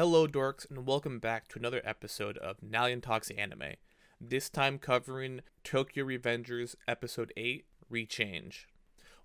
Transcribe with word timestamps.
Hello, 0.00 0.26
dorks, 0.26 0.66
and 0.70 0.86
welcome 0.86 1.18
back 1.18 1.46
to 1.48 1.58
another 1.58 1.82
episode 1.84 2.38
of 2.38 2.62
Nalian 2.62 3.02
Talks 3.02 3.30
Anime. 3.32 3.74
This 4.18 4.48
time 4.48 4.78
covering 4.78 5.42
Tokyo 5.62 6.06
Revengers 6.06 6.74
Episode 6.88 7.34
8 7.36 7.66
Rechange. 7.92 8.64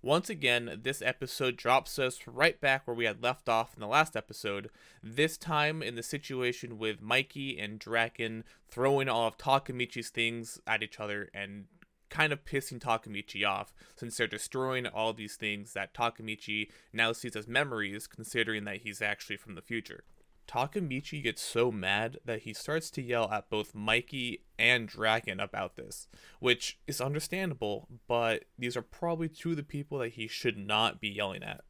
Once 0.02 0.28
again, 0.28 0.78
this 0.82 1.00
episode 1.00 1.56
drops 1.56 1.98
us 1.98 2.18
right 2.26 2.60
back 2.60 2.86
where 2.86 2.94
we 2.94 3.06
had 3.06 3.22
left 3.22 3.48
off 3.48 3.72
in 3.72 3.80
the 3.80 3.86
last 3.86 4.16
episode, 4.16 4.68
this 5.02 5.38
time 5.38 5.82
in 5.82 5.94
the 5.94 6.02
situation 6.02 6.76
with 6.76 7.00
Mikey 7.00 7.58
and 7.58 7.78
Draken 7.78 8.44
throwing 8.68 9.08
all 9.08 9.26
of 9.26 9.38
Takemichi's 9.38 10.10
things 10.10 10.60
at 10.66 10.82
each 10.82 11.00
other 11.00 11.30
and 11.32 11.68
kind 12.10 12.34
of 12.34 12.44
pissing 12.44 12.80
Takamichi 12.80 13.48
off 13.48 13.72
since 13.96 14.18
they're 14.18 14.26
destroying 14.26 14.86
all 14.86 15.14
these 15.14 15.36
things 15.36 15.72
that 15.72 15.94
Takamichi 15.94 16.68
now 16.92 17.12
sees 17.12 17.34
as 17.34 17.48
memories, 17.48 18.06
considering 18.06 18.64
that 18.64 18.82
he's 18.82 19.00
actually 19.00 19.38
from 19.38 19.54
the 19.54 19.62
future. 19.62 20.04
Takemichi 20.46 21.22
gets 21.22 21.42
so 21.42 21.72
mad 21.72 22.18
that 22.24 22.42
he 22.42 22.52
starts 22.52 22.90
to 22.90 23.02
yell 23.02 23.30
at 23.30 23.50
both 23.50 23.74
Mikey 23.74 24.44
and 24.58 24.88
Dragon 24.88 25.40
about 25.40 25.76
this, 25.76 26.08
which 26.40 26.78
is 26.86 27.00
understandable, 27.00 27.88
but 28.06 28.44
these 28.58 28.76
are 28.76 28.82
probably 28.82 29.28
two 29.28 29.50
of 29.50 29.56
the 29.56 29.62
people 29.62 29.98
that 29.98 30.12
he 30.12 30.28
should 30.28 30.56
not 30.56 31.00
be 31.00 31.08
yelling 31.08 31.42
at. 31.42 31.62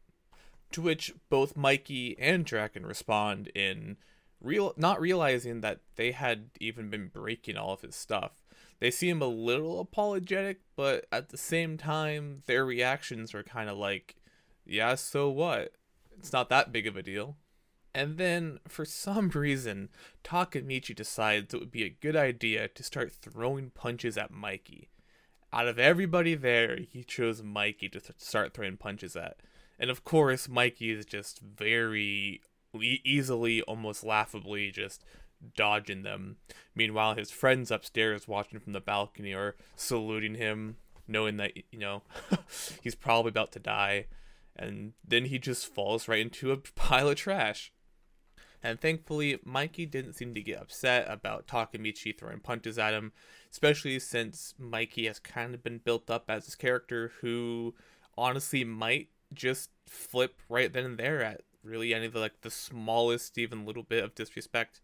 To 0.73 0.83
which 0.83 1.15
both 1.31 1.57
Mikey 1.57 2.17
and 2.19 2.45
Draken 2.45 2.84
respond 2.84 3.48
in 3.55 3.97
real 4.41 4.75
not 4.77 5.01
realizing 5.01 5.61
that 5.62 5.81
they 5.97 6.12
had 6.12 6.51
even 6.61 6.91
been 6.91 7.09
breaking 7.09 7.56
all 7.56 7.73
of 7.73 7.81
his 7.83 7.97
stuff. 7.97 8.45
They 8.79 8.91
seem 8.91 9.23
a 9.23 9.27
little 9.27 9.81
apologetic, 9.81 10.61
but 10.77 11.06
at 11.11 11.31
the 11.31 11.39
same 11.39 11.79
time 11.79 12.43
their 12.47 12.65
reactions 12.65 13.34
are 13.34 13.43
kind 13.43 13.70
of 13.70 13.79
like, 13.79 14.17
yeah, 14.67 14.95
so 14.97 15.31
what? 15.31 15.73
It's 16.19 16.33
not 16.33 16.48
that 16.51 16.73
big 16.73 16.87
of 16.87 16.97
a 16.97 17.03
deal. 17.03 17.37
And 17.96 18.18
then, 18.18 18.60
for 18.68 18.84
some 18.84 19.30
reason, 19.34 19.88
Takemichi 20.23 20.95
decides 20.95 21.55
it 21.55 21.60
would 21.60 21.70
be 21.70 21.84
a 21.84 21.88
good 21.88 22.14
idea 22.14 22.69
to 22.69 22.83
start 22.83 23.11
throwing 23.11 23.70
punches 23.70 24.19
at 24.19 24.30
Mikey. 24.30 24.91
Out 25.50 25.66
of 25.66 25.78
everybody 25.78 26.34
there, 26.34 26.77
he 26.77 27.03
chose 27.03 27.42
Mikey 27.42 27.88
to 27.88 28.00
th- 28.00 28.12
start 28.19 28.53
throwing 28.53 28.77
punches 28.77 29.16
at. 29.16 29.38
And 29.78 29.88
of 29.88 30.05
course, 30.05 30.47
Mikey 30.47 30.91
is 30.91 31.06
just 31.06 31.41
very 31.41 32.42
e- 32.78 33.00
easily, 33.03 33.62
almost 33.62 34.05
laughably, 34.05 34.70
just 34.70 35.03
dodging 35.56 36.03
them. 36.03 36.36
Meanwhile, 36.75 37.14
his 37.14 37.31
friends 37.31 37.70
upstairs 37.70 38.28
watching 38.28 38.60
from 38.60 38.75
the 38.75 38.81
balcony 38.81 39.33
are 39.33 39.56
saluting 39.75 40.34
him, 40.34 40.77
knowing 41.08 41.38
that, 41.38 41.53
you 41.72 41.78
know, 41.78 42.03
he's 42.83 42.94
probably 42.94 43.31
about 43.31 43.53
to 43.53 43.58
die. 43.58 44.08
And 44.55 44.92
then 45.03 45.27
he 45.27 45.38
just 45.38 45.66
falls 45.66 46.08
right 46.08 46.20
into 46.20 46.53
a 46.53 46.56
pile 46.77 47.08
of 47.08 47.16
trash. 47.16 47.72
And 48.67 48.81
thankfully, 48.81 49.39
Mikey 49.45 49.86
didn't 49.86 50.14
seem 50.14 50.34
to 50.34 50.42
get 50.42 50.61
upset 50.61 51.06
about 51.09 51.47
Takamichi 51.47 52.19
throwing 52.19 52.41
punches 52.41 52.81
at 52.81 52.95
him, 52.95 53.12
especially 53.48 54.00
since 54.00 54.55
Mikey 54.59 55.06
has 55.06 55.20
kind 55.20 55.55
of 55.55 55.62
been 55.62 55.78
built 55.78 56.11
up 56.11 56.25
as 56.28 56.47
this 56.47 56.56
character 56.56 57.12
who 57.20 57.77
honestly 58.19 58.64
might 58.64 59.11
just 59.33 59.70
flip 59.87 60.41
right 60.48 60.72
then 60.72 60.84
and 60.84 60.98
there 60.98 61.22
at 61.22 61.42
really 61.62 61.94
any 61.94 62.06
of 62.06 62.12
the 62.12 62.19
like 62.19 62.41
the 62.41 62.50
smallest 62.50 63.39
even 63.39 63.64
little 63.64 63.84
bit 63.84 64.03
of 64.03 64.17
disrespect. 64.17 64.81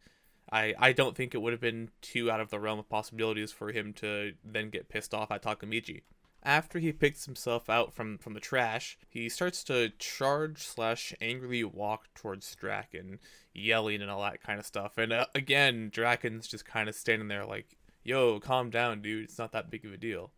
I, 0.52 0.74
I 0.78 0.92
don't 0.92 1.16
think 1.16 1.34
it 1.34 1.42
would 1.42 1.52
have 1.52 1.60
been 1.60 1.90
too 2.02 2.30
out 2.30 2.40
of 2.40 2.50
the 2.50 2.60
realm 2.60 2.78
of 2.78 2.88
possibilities 2.88 3.50
for 3.50 3.72
him 3.72 3.92
to 3.94 4.34
then 4.44 4.70
get 4.70 4.90
pissed 4.90 5.12
off 5.12 5.32
at 5.32 5.42
Takemichi. 5.42 6.02
After 6.44 6.80
he 6.80 6.92
picks 6.92 7.24
himself 7.24 7.70
out 7.70 7.92
from, 7.92 8.18
from 8.18 8.34
the 8.34 8.40
trash, 8.40 8.98
he 9.08 9.28
starts 9.28 9.62
to 9.64 9.90
charge 9.98 10.62
slash 10.62 11.14
angrily 11.20 11.62
walk 11.62 12.12
towards 12.14 12.54
Draken, 12.56 13.20
yelling 13.54 14.02
and 14.02 14.10
all 14.10 14.22
that 14.22 14.42
kind 14.42 14.58
of 14.58 14.66
stuff. 14.66 14.98
And 14.98 15.12
uh, 15.12 15.26
again, 15.34 15.88
Draken's 15.92 16.48
just 16.48 16.64
kind 16.64 16.88
of 16.88 16.96
standing 16.96 17.28
there 17.28 17.46
like, 17.46 17.76
yo, 18.02 18.40
calm 18.40 18.70
down, 18.70 19.02
dude. 19.02 19.24
It's 19.24 19.38
not 19.38 19.52
that 19.52 19.70
big 19.70 19.84
of 19.84 19.92
a 19.92 19.96
deal. 19.96 20.32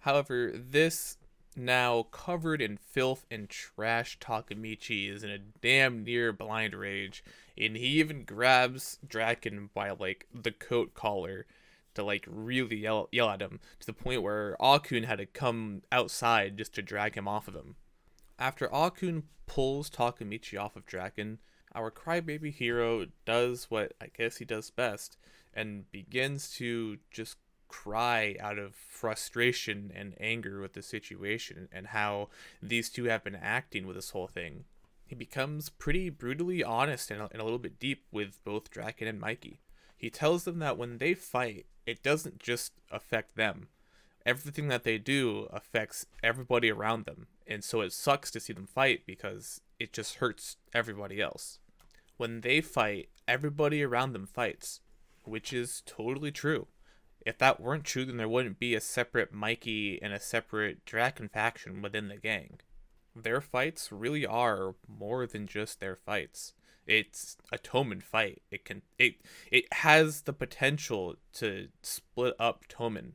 However, 0.00 0.52
this 0.52 1.16
now 1.56 2.02
covered 2.10 2.60
in 2.60 2.76
filth 2.76 3.24
and 3.30 3.48
trash 3.48 4.18
Takamichi 4.18 5.10
is 5.10 5.24
in 5.24 5.30
a 5.30 5.38
damn 5.38 6.04
near 6.04 6.32
blind 6.32 6.74
rage. 6.74 7.24
And 7.56 7.76
he 7.76 7.86
even 8.00 8.24
grabs 8.24 8.98
Draken 9.06 9.70
by 9.72 9.90
like 9.90 10.26
the 10.34 10.52
coat 10.52 10.92
collar 10.94 11.46
to 11.96 12.04
like 12.04 12.24
really 12.28 12.76
yell 12.76 13.08
yell 13.10 13.28
at 13.28 13.42
him 13.42 13.60
to 13.80 13.86
the 13.86 13.92
point 13.92 14.22
where 14.22 14.56
Akun 14.60 15.04
had 15.04 15.18
to 15.18 15.26
come 15.26 15.82
outside 15.90 16.56
just 16.56 16.74
to 16.74 16.82
drag 16.82 17.16
him 17.16 17.28
off 17.28 17.48
of 17.48 17.54
him. 17.54 17.76
After 18.38 18.68
Akun 18.68 19.24
pulls 19.46 19.90
Takemichi 19.90 20.60
off 20.60 20.76
of 20.76 20.86
Draken, 20.86 21.38
our 21.74 21.90
crybaby 21.90 22.52
hero 22.52 23.06
does 23.24 23.66
what 23.70 23.92
I 24.00 24.08
guess 24.16 24.38
he 24.38 24.44
does 24.44 24.70
best 24.70 25.16
and 25.52 25.90
begins 25.90 26.50
to 26.52 26.98
just 27.10 27.36
cry 27.68 28.36
out 28.40 28.58
of 28.58 28.74
frustration 28.74 29.92
and 29.94 30.14
anger 30.20 30.60
with 30.60 30.74
the 30.74 30.82
situation 30.82 31.68
and 31.72 31.88
how 31.88 32.28
these 32.62 32.88
two 32.90 33.04
have 33.04 33.24
been 33.24 33.34
acting 33.34 33.86
with 33.86 33.96
this 33.96 34.10
whole 34.10 34.28
thing. 34.28 34.64
He 35.06 35.14
becomes 35.14 35.68
pretty 35.68 36.10
brutally 36.10 36.62
honest 36.62 37.10
and 37.10 37.22
a, 37.22 37.28
and 37.32 37.40
a 37.40 37.44
little 37.44 37.58
bit 37.58 37.78
deep 37.78 38.04
with 38.10 38.42
both 38.44 38.70
Draken 38.70 39.08
and 39.08 39.20
Mikey. 39.20 39.60
He 39.96 40.10
tells 40.10 40.44
them 40.44 40.58
that 40.58 40.76
when 40.76 40.98
they 40.98 41.14
fight, 41.14 41.66
it 41.86 42.02
doesn't 42.02 42.38
just 42.38 42.72
affect 42.90 43.36
them. 43.36 43.68
Everything 44.24 44.68
that 44.68 44.82
they 44.82 44.98
do 44.98 45.48
affects 45.52 46.06
everybody 46.22 46.70
around 46.70 47.04
them. 47.04 47.28
And 47.46 47.62
so 47.62 47.80
it 47.80 47.92
sucks 47.92 48.30
to 48.32 48.40
see 48.40 48.52
them 48.52 48.66
fight 48.66 49.02
because 49.06 49.60
it 49.78 49.92
just 49.92 50.16
hurts 50.16 50.56
everybody 50.74 51.20
else. 51.20 51.60
When 52.16 52.40
they 52.40 52.60
fight, 52.60 53.10
everybody 53.28 53.84
around 53.84 54.12
them 54.12 54.26
fights, 54.26 54.80
which 55.24 55.52
is 55.52 55.82
totally 55.86 56.32
true. 56.32 56.66
If 57.24 57.38
that 57.38 57.60
weren't 57.60 57.84
true, 57.84 58.04
then 58.04 58.16
there 58.16 58.28
wouldn't 58.28 58.58
be 58.58 58.74
a 58.74 58.80
separate 58.80 59.32
Mikey 59.32 60.00
and 60.02 60.12
a 60.12 60.20
separate 60.20 60.84
Draken 60.84 61.28
faction 61.28 61.82
within 61.82 62.08
the 62.08 62.16
gang. 62.16 62.58
Their 63.14 63.40
fights 63.40 63.92
really 63.92 64.26
are 64.26 64.74
more 64.88 65.26
than 65.26 65.46
just 65.46 65.80
their 65.80 65.96
fights 65.96 66.52
it's 66.86 67.36
a 67.52 67.58
Toman 67.58 68.02
fight. 68.02 68.42
It 68.50 68.64
can 68.64 68.82
it 68.98 69.16
it 69.50 69.72
has 69.72 70.22
the 70.22 70.32
potential 70.32 71.16
to 71.34 71.68
split 71.82 72.34
up 72.38 72.64
Toman. 72.68 73.12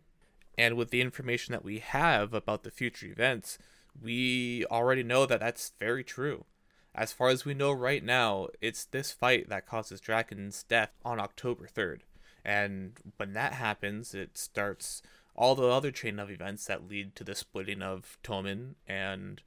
And 0.57 0.75
with 0.75 0.91
the 0.91 1.01
information 1.01 1.53
that 1.53 1.63
we 1.63 1.79
have 1.79 2.33
about 2.33 2.63
the 2.63 2.71
future 2.71 3.07
events, 3.07 3.57
we 3.99 4.65
already 4.69 5.03
know 5.03 5.25
that 5.25 5.39
that's 5.39 5.73
very 5.79 6.03
true. 6.03 6.45
As 6.93 7.13
far 7.13 7.29
as 7.29 7.45
we 7.45 7.53
know 7.53 7.71
right 7.71 8.03
now, 8.03 8.49
it's 8.59 8.83
this 8.83 9.11
fight 9.11 9.47
that 9.49 9.65
causes 9.65 10.01
Draken's 10.01 10.63
death 10.63 10.91
on 11.05 11.19
October 11.19 11.67
3rd. 11.73 12.01
And 12.43 12.99
when 13.15 13.33
that 13.33 13.53
happens, 13.53 14.13
it 14.13 14.37
starts 14.37 15.01
all 15.35 15.55
the 15.55 15.67
other 15.67 15.91
chain 15.91 16.19
of 16.19 16.29
events 16.29 16.65
that 16.65 16.89
lead 16.89 17.15
to 17.15 17.23
the 17.23 17.35
splitting 17.35 17.81
of 17.81 18.17
Toman 18.23 18.75
and 18.85 19.41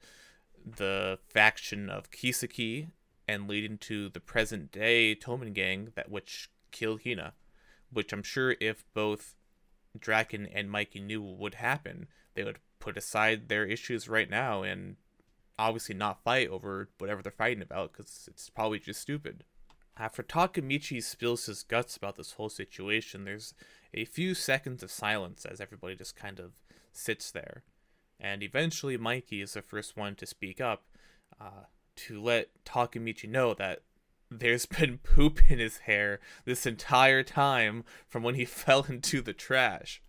the 0.65 1.19
faction 1.29 1.89
of 1.89 2.09
Kisaki 2.09 2.89
and 3.27 3.47
leading 3.47 3.77
to 3.79 4.09
the 4.09 4.19
present 4.19 4.71
day 4.71 5.15
Toman 5.15 5.53
gang 5.53 5.91
that 5.95 6.09
which 6.09 6.49
killed 6.71 7.01
Hina, 7.03 7.33
which 7.91 8.13
I'm 8.13 8.23
sure 8.23 8.55
if 8.59 8.85
both 8.93 9.35
Draken 9.97 10.45
and 10.47 10.69
Mikey 10.69 10.99
knew 10.99 11.21
would 11.21 11.55
happen, 11.55 12.07
they 12.33 12.43
would 12.43 12.59
put 12.79 12.97
aside 12.97 13.47
their 13.47 13.65
issues 13.65 14.07
right 14.07 14.29
now 14.29 14.63
and 14.63 14.97
obviously 15.57 15.95
not 15.95 16.23
fight 16.23 16.49
over 16.49 16.89
whatever 16.97 17.21
they're 17.21 17.31
fighting 17.31 17.63
about 17.63 17.93
because 17.93 18.25
it's 18.27 18.49
probably 18.49 18.79
just 18.79 19.01
stupid. 19.01 19.43
After 19.97 20.21
Takemichi 20.21 21.01
spills 21.01 21.45
his 21.45 21.63
guts 21.63 21.95
about 21.95 22.17
this 22.17 22.33
whole 22.33 22.49
situation, 22.49 23.23
there's 23.23 23.53
a 23.93 24.03
few 24.03 24.33
seconds 24.33 24.83
of 24.83 24.91
silence 24.91 25.45
as 25.45 25.61
everybody 25.61 25.95
just 25.95 26.15
kind 26.15 26.39
of 26.39 26.51
sits 26.91 27.31
there. 27.31 27.63
And 28.19 28.43
eventually, 28.43 28.97
Mikey 28.97 29.41
is 29.41 29.53
the 29.53 29.61
first 29.61 29.95
one 29.95 30.15
to 30.15 30.25
speak 30.25 30.59
up, 30.59 30.83
uh, 31.39 31.65
to 31.95 32.21
let 32.21 32.49
Takemichi 32.65 33.29
know 33.29 33.53
that 33.53 33.81
there's 34.29 34.65
been 34.79 34.97
poop 34.97 35.39
in 35.49 35.59
his 35.59 35.79
hair 35.79 36.19
this 36.45 36.65
entire 36.65 37.23
time 37.23 37.83
from 38.07 38.23
when 38.23 38.35
he 38.35 38.45
fell 38.45 38.85
into 38.89 39.21
the 39.21 39.33
trash. 39.33 40.01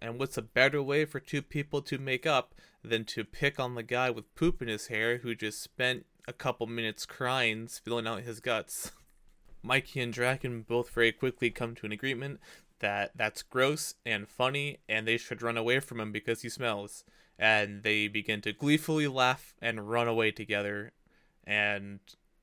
And 0.00 0.18
what's 0.18 0.36
a 0.36 0.42
better 0.42 0.82
way 0.82 1.04
for 1.04 1.20
two 1.20 1.42
people 1.42 1.80
to 1.82 1.98
make 1.98 2.26
up 2.26 2.54
than 2.84 3.04
to 3.06 3.24
pick 3.24 3.58
on 3.58 3.74
the 3.74 3.82
guy 3.82 4.10
with 4.10 4.34
poop 4.34 4.60
in 4.60 4.68
his 4.68 4.88
hair 4.88 5.18
who 5.18 5.34
just 5.34 5.62
spent 5.62 6.04
a 6.28 6.32
couple 6.32 6.66
minutes 6.66 7.06
crying, 7.06 7.66
spilling 7.68 8.06
out 8.06 8.22
his 8.22 8.40
guts? 8.40 8.92
Mikey 9.62 10.00
and 10.00 10.12
Draken 10.12 10.62
both 10.62 10.90
very 10.90 11.12
quickly 11.12 11.50
come 11.50 11.74
to 11.76 11.86
an 11.86 11.92
agreement 11.92 12.40
that 12.80 13.12
that's 13.16 13.42
gross 13.42 13.94
and 14.04 14.28
funny 14.28 14.78
and 14.88 15.08
they 15.08 15.16
should 15.16 15.42
run 15.42 15.56
away 15.56 15.80
from 15.80 15.98
him 15.98 16.12
because 16.12 16.42
he 16.42 16.48
smells. 16.48 17.04
And 17.38 17.82
they 17.82 18.06
begin 18.06 18.40
to 18.42 18.52
gleefully 18.52 19.08
laugh 19.08 19.54
and 19.60 19.90
run 19.90 20.08
away 20.08 20.30
together 20.30 20.92
and 21.46 22.00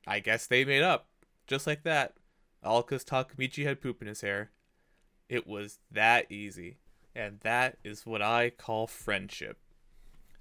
I 0.07 0.19
guess 0.19 0.47
they 0.47 0.65
made 0.65 0.83
up. 0.83 1.07
Just 1.47 1.67
like 1.67 1.83
that. 1.83 2.13
All 2.63 2.81
because 2.81 3.03
Takemichi 3.03 3.65
had 3.65 3.81
poop 3.81 4.01
in 4.01 4.07
his 4.07 4.21
hair. 4.21 4.51
It 5.27 5.45
was 5.45 5.79
that 5.91 6.31
easy. 6.31 6.77
And 7.15 7.39
that 7.41 7.77
is 7.83 8.05
what 8.05 8.21
I 8.21 8.49
call 8.49 8.87
friendship. 8.87 9.57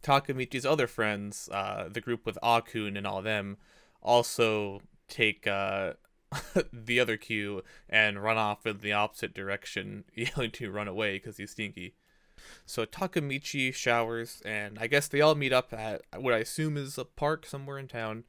Takamichi's 0.03 0.67
other 0.67 0.87
friends, 0.87 1.49
uh, 1.53 1.89
the 1.91 2.01
group 2.01 2.27
with 2.27 2.39
Akun 2.43 2.97
and 2.97 3.07
all 3.07 3.23
them, 3.23 3.57
also 4.03 4.81
take 5.09 5.47
uh, 5.47 5.93
the 6.73 6.99
other 6.99 7.17
cue 7.17 7.63
and 7.89 8.23
run 8.23 8.37
off 8.37 8.67
in 8.67 8.79
the 8.79 8.93
opposite 8.93 9.35
direction, 9.35 10.05
yelling 10.15 10.51
to 10.53 10.71
run 10.71 10.89
away 10.89 11.15
because 11.15 11.37
he's 11.37 11.53
stinky. 11.53 11.95
So 12.67 12.85
Takamichi 12.85 13.73
showers, 13.73 14.43
and 14.45 14.79
I 14.81 14.87
guess 14.87 15.07
they 15.07 15.21
all 15.21 15.35
meet 15.35 15.53
up 15.53 15.73
at 15.73 16.03
what 16.17 16.35
I 16.35 16.39
assume 16.39 16.77
is 16.77 16.99
a 16.99 17.05
park 17.05 17.47
somewhere 17.47 17.79
in 17.79 17.87
town, 17.87 18.25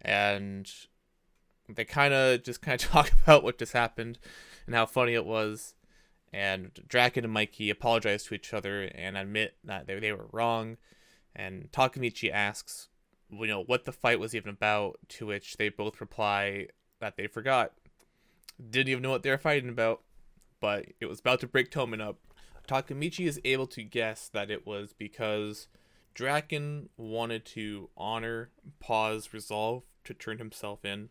and 0.00 0.70
they 1.68 1.84
kind 1.84 2.14
of 2.14 2.42
just 2.42 2.62
kind 2.62 2.80
of 2.80 2.88
talk 2.90 3.12
about 3.22 3.42
what 3.42 3.58
just 3.58 3.72
happened 3.72 4.18
and 4.66 4.74
how 4.74 4.86
funny 4.86 5.14
it 5.14 5.26
was. 5.26 5.74
And 6.32 6.72
Draken 6.86 7.24
and 7.24 7.32
Mikey 7.32 7.70
apologize 7.70 8.24
to 8.24 8.34
each 8.34 8.52
other 8.52 8.82
and 8.94 9.16
admit 9.16 9.54
that 9.64 9.86
they, 9.86 9.98
they 9.98 10.12
were 10.12 10.28
wrong. 10.30 10.76
And 11.34 11.70
Takemichi 11.72 12.30
asks, 12.30 12.88
you 13.30 13.46
know, 13.46 13.62
what 13.62 13.84
the 13.84 13.92
fight 13.92 14.20
was 14.20 14.34
even 14.34 14.50
about, 14.50 14.98
to 15.08 15.26
which 15.26 15.56
they 15.56 15.70
both 15.70 16.00
reply 16.00 16.66
that 17.00 17.16
they 17.16 17.26
forgot. 17.26 17.72
Didn't 18.58 18.90
even 18.90 19.02
know 19.02 19.10
what 19.10 19.22
they 19.22 19.30
were 19.30 19.38
fighting 19.38 19.70
about, 19.70 20.02
but 20.60 20.86
it 21.00 21.06
was 21.06 21.20
about 21.20 21.40
to 21.40 21.46
break 21.46 21.70
Toman 21.70 22.02
up. 22.02 22.18
Takamichi 22.66 23.26
is 23.26 23.40
able 23.44 23.66
to 23.68 23.82
guess 23.82 24.28
that 24.28 24.50
it 24.50 24.66
was 24.66 24.92
because 24.92 25.68
Draken 26.14 26.90
wanted 26.98 27.46
to 27.46 27.88
honor 27.96 28.50
Pa's 28.80 29.32
resolve 29.32 29.84
to 30.08 30.14
turn 30.14 30.38
himself 30.38 30.84
in, 30.84 31.10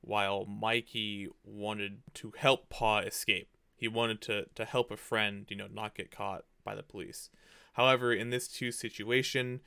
while 0.00 0.44
Mikey 0.44 1.28
wanted 1.44 2.02
to 2.14 2.32
help 2.36 2.68
Pa 2.68 3.00
escape. 3.00 3.48
He 3.74 3.88
wanted 3.88 4.22
to, 4.22 4.46
to 4.54 4.64
help 4.64 4.90
a 4.90 4.96
friend, 4.96 5.46
you 5.48 5.56
know, 5.56 5.68
not 5.72 5.96
get 5.96 6.10
caught 6.10 6.44
by 6.64 6.74
the 6.74 6.82
police. 6.82 7.28
However, 7.74 8.12
in 8.12 8.30
this 8.30 8.48
two 8.48 8.72
situation, 8.72 9.60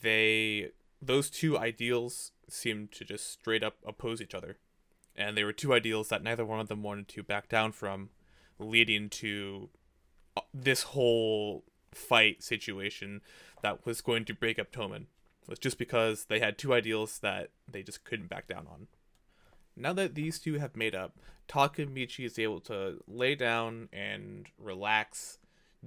they 0.00 0.70
those 1.00 1.30
two 1.30 1.58
ideals 1.58 2.32
seemed 2.48 2.92
to 2.92 3.04
just 3.04 3.30
straight 3.30 3.62
up 3.62 3.76
oppose 3.84 4.20
each 4.20 4.34
other. 4.34 4.56
And 5.16 5.36
they 5.36 5.44
were 5.44 5.52
two 5.52 5.74
ideals 5.74 6.08
that 6.08 6.22
neither 6.22 6.44
one 6.44 6.60
of 6.60 6.68
them 6.68 6.82
wanted 6.82 7.08
to 7.08 7.22
back 7.22 7.48
down 7.48 7.72
from, 7.72 8.10
leading 8.58 9.10
to 9.10 9.68
uh, 10.36 10.42
this 10.54 10.82
whole 10.84 11.64
fight 11.92 12.42
situation 12.42 13.20
that 13.62 13.84
was 13.84 14.00
going 14.00 14.24
to 14.24 14.34
break 14.34 14.58
up 14.58 14.72
Toman. 14.72 15.06
Was 15.48 15.58
just 15.58 15.78
because 15.78 16.26
they 16.26 16.38
had 16.38 16.56
two 16.56 16.72
ideals 16.72 17.18
that 17.18 17.50
they 17.70 17.82
just 17.82 18.04
couldn't 18.04 18.30
back 18.30 18.46
down 18.46 18.66
on. 18.70 18.86
Now 19.76 19.92
that 19.94 20.14
these 20.14 20.38
two 20.38 20.58
have 20.58 20.76
made 20.76 20.94
up, 20.94 21.16
Takemichi 21.48 22.24
is 22.24 22.38
able 22.38 22.60
to 22.60 23.02
lay 23.06 23.34
down 23.34 23.88
and 23.92 24.46
relax, 24.58 25.38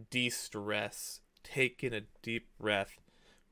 de 0.09 0.29
stress, 0.29 1.21
take 1.43 1.83
in 1.83 1.93
a 1.93 2.01
deep 2.21 2.47
breath, 2.59 2.99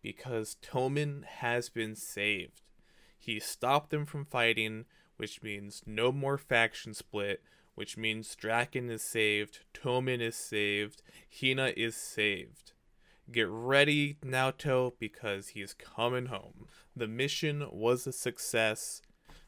because 0.01 0.57
Toman 0.61 1.23
has 1.23 1.69
been 1.69 1.95
saved. 1.95 2.61
He 3.17 3.39
stopped 3.39 3.89
them 3.89 4.05
from 4.05 4.25
fighting, 4.25 4.85
which 5.17 5.41
means 5.41 5.83
no 5.85 6.11
more 6.11 6.37
faction 6.37 6.93
split, 6.93 7.41
which 7.75 7.97
means 7.97 8.35
Draken 8.35 8.89
is 8.89 9.01
saved, 9.01 9.59
Toman 9.73 10.19
is 10.19 10.35
saved, 10.35 11.01
Hina 11.41 11.71
is 11.77 11.95
saved. 11.95 12.72
Get 13.31 13.47
ready, 13.49 14.17
Naoto, 14.23 14.93
because 14.99 15.49
he's 15.49 15.73
coming 15.73 16.27
home. 16.27 16.67
The 16.95 17.07
mission 17.07 17.65
was 17.71 18.05
a 18.05 18.11
success, 18.11 19.01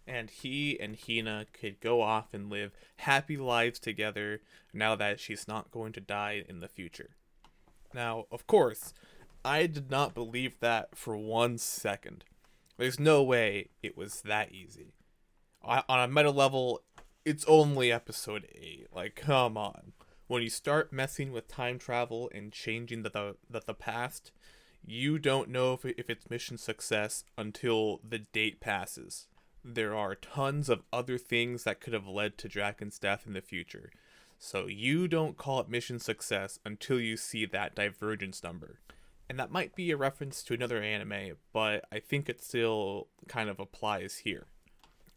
and 0.08 0.30
he 0.30 0.80
and 0.80 0.98
Hina 0.98 1.46
could 1.54 1.80
go 1.80 2.02
off 2.02 2.34
and 2.34 2.50
live 2.50 2.72
happy 2.98 3.38
lives 3.38 3.80
together 3.80 4.42
now 4.74 4.96
that 4.96 5.20
she's 5.20 5.48
not 5.48 5.72
going 5.72 5.92
to 5.94 6.02
die 6.02 6.44
in 6.48 6.62
the 6.62 6.68
future. 6.68 7.12
Now, 7.94 8.26
of 8.32 8.48
course, 8.48 8.94
I 9.44 9.68
did 9.68 9.92
not 9.92 10.16
believe 10.16 10.60
that 10.60 10.98
for 10.98 11.16
one 11.16 11.58
second. 11.58 12.24
There's 12.78 13.00
no 13.00 13.24
way 13.24 13.70
it 13.84 13.96
was 13.96 14.22
that 14.22 14.52
easy. 14.52 14.94
On 15.64 15.84
a 15.88 16.08
meta 16.08 16.32
level, 16.32 16.82
it's 17.24 17.46
only 17.48 17.92
episode 17.92 18.48
8. 18.54 18.88
Like, 18.94 19.16
come 19.16 19.58
on. 19.58 19.94
When 20.28 20.42
you 20.42 20.50
start 20.50 20.92
messing 20.92 21.32
with 21.32 21.48
time 21.48 21.78
travel 21.78 22.32
and 22.34 22.52
changing 22.52 23.04
the, 23.04 23.10
the, 23.10 23.36
the, 23.48 23.62
the 23.68 23.74
past, 23.76 24.32
you 24.84 25.20
don't 25.20 25.50
know 25.50 25.74
if, 25.74 25.86
if 25.86 26.10
it's 26.10 26.30
mission 26.30 26.58
success 26.58 27.24
until 27.38 28.00
the 28.08 28.20
date 28.20 28.60
passes. 28.60 29.28
There 29.64 29.96
are 29.96 30.16
tons 30.16 30.68
of 30.70 30.84
other 30.92 31.18
things 31.18 31.64
that 31.64 31.80
could 31.80 31.94
have 31.94 32.08
led 32.08 32.38
to 32.40 32.48
Draken's 32.48 32.98
death 32.98 33.24
in 33.28 33.34
the 33.34 33.42
future. 33.42 33.92
So 34.40 34.68
you 34.68 35.08
don't 35.08 35.38
call 35.38 35.60
it 35.60 35.70
mission 35.70 36.00
success 36.00 36.60
until 36.66 37.00
you 37.00 37.18
see 37.18 37.46
that 37.46 37.76
divergence 37.76 38.44
number. 38.44 38.80
And 39.30 39.40
that 39.40 39.52
might 39.52 39.76
be 39.76 39.92
a 39.92 39.98
reference 39.98 40.44
to 40.44 40.54
another 40.54 40.82
anime, 40.82 41.38
but 41.54 41.86
I 41.92 42.00
think 42.00 42.30
it 42.30 42.44
still 42.44 43.08
kind 43.28 43.50
of 43.50 43.60
applies 43.60 44.18
here. 44.18 44.46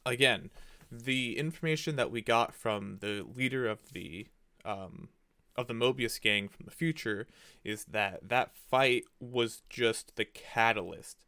Again, 0.07 0.51
the 0.91 1.39
information 1.39 1.97
that 1.97 2.11
we 2.11 2.23
got 2.23 2.55
from 2.55 2.99
the 3.01 3.27
leader 3.35 3.67
of 3.67 3.93
the 3.93 4.27
um, 4.65 5.09
of 5.57 5.67
the 5.67 5.75
Mobius 5.75 6.21
gang 6.21 6.49
from 6.49 6.65
the 6.65 6.71
future 6.71 7.27
is 7.65 7.87
that 7.87 8.29
that 8.29 8.55
fight 8.55 9.05
was 9.21 9.63
just 9.69 10.17
the 10.17 10.25
catalyst. 10.25 11.25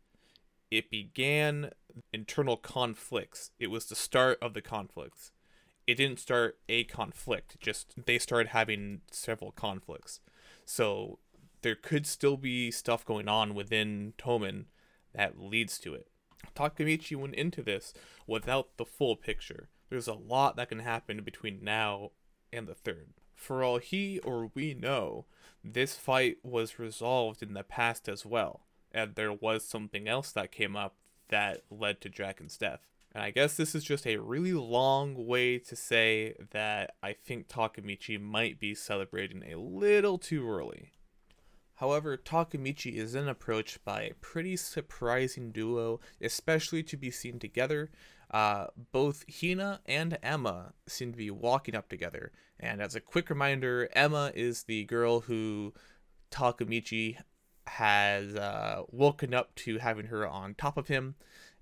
It 0.70 0.90
began 0.90 1.70
internal 2.12 2.56
conflicts. 2.56 3.50
It 3.58 3.66
was 3.68 3.86
the 3.86 3.96
start 3.96 4.38
of 4.40 4.54
the 4.54 4.62
conflicts. 4.62 5.32
It 5.86 5.96
didn't 5.96 6.20
start 6.20 6.58
a 6.68 6.84
conflict, 6.84 7.56
just 7.58 7.94
they 8.06 8.18
started 8.18 8.50
having 8.50 9.00
several 9.10 9.50
conflicts. 9.50 10.20
So 10.64 11.18
there 11.62 11.74
could 11.74 12.06
still 12.06 12.36
be 12.36 12.70
stuff 12.70 13.04
going 13.04 13.28
on 13.28 13.54
within 13.54 14.14
Toman 14.16 14.66
that 15.12 15.40
leads 15.40 15.78
to 15.80 15.94
it. 15.94 16.06
Takemichi 16.54 17.16
went 17.16 17.34
into 17.34 17.62
this 17.62 17.92
without 18.26 18.76
the 18.76 18.84
full 18.84 19.16
picture. 19.16 19.68
There's 19.88 20.08
a 20.08 20.14
lot 20.14 20.54
that 20.56 20.68
can 20.68 20.78
happen 20.78 21.22
between 21.22 21.64
now 21.64 22.12
and 22.52 22.66
the 22.66 22.74
third. 22.74 23.14
For 23.34 23.62
all 23.62 23.78
he 23.78 24.18
or 24.20 24.50
we 24.54 24.74
know, 24.74 25.26
this 25.64 25.94
fight 25.94 26.38
was 26.42 26.78
resolved 26.78 27.42
in 27.42 27.54
the 27.54 27.62
past 27.62 28.08
as 28.08 28.26
well, 28.26 28.66
and 28.92 29.14
there 29.14 29.32
was 29.32 29.64
something 29.64 30.08
else 30.08 30.32
that 30.32 30.52
came 30.52 30.76
up 30.76 30.96
that 31.28 31.62
led 31.70 32.00
to 32.02 32.08
Draken's 32.08 32.56
death. 32.56 32.86
And 33.12 33.24
I 33.24 33.30
guess 33.30 33.56
this 33.56 33.74
is 33.74 33.82
just 33.82 34.06
a 34.06 34.18
really 34.18 34.52
long 34.52 35.26
way 35.26 35.58
to 35.58 35.74
say 35.74 36.34
that 36.50 36.94
I 37.02 37.12
think 37.12 37.48
Takemichi 37.48 38.20
might 38.20 38.60
be 38.60 38.74
celebrating 38.74 39.42
a 39.42 39.58
little 39.58 40.16
too 40.18 40.48
early. 40.48 40.92
However, 41.80 42.18
Takemichi 42.18 42.96
is 42.96 43.14
then 43.14 43.26
approached 43.26 43.82
by 43.86 44.02
a 44.02 44.14
pretty 44.20 44.54
surprising 44.56 45.50
duo, 45.50 45.98
especially 46.20 46.82
to 46.82 46.96
be 46.98 47.10
seen 47.10 47.38
together. 47.38 47.90
Uh, 48.30 48.66
both 48.92 49.24
Hina 49.40 49.80
and 49.86 50.18
Emma 50.22 50.74
seem 50.86 51.10
to 51.12 51.16
be 51.16 51.30
walking 51.30 51.74
up 51.74 51.88
together. 51.88 52.32
And 52.60 52.82
as 52.82 52.94
a 52.94 53.00
quick 53.00 53.30
reminder, 53.30 53.88
Emma 53.94 54.30
is 54.34 54.64
the 54.64 54.84
girl 54.84 55.20
who 55.20 55.72
Takemichi 56.30 57.16
has 57.66 58.34
uh, 58.36 58.82
woken 58.90 59.32
up 59.32 59.54
to 59.54 59.78
having 59.78 60.06
her 60.06 60.28
on 60.28 60.54
top 60.54 60.76
of 60.76 60.88
him 60.88 61.14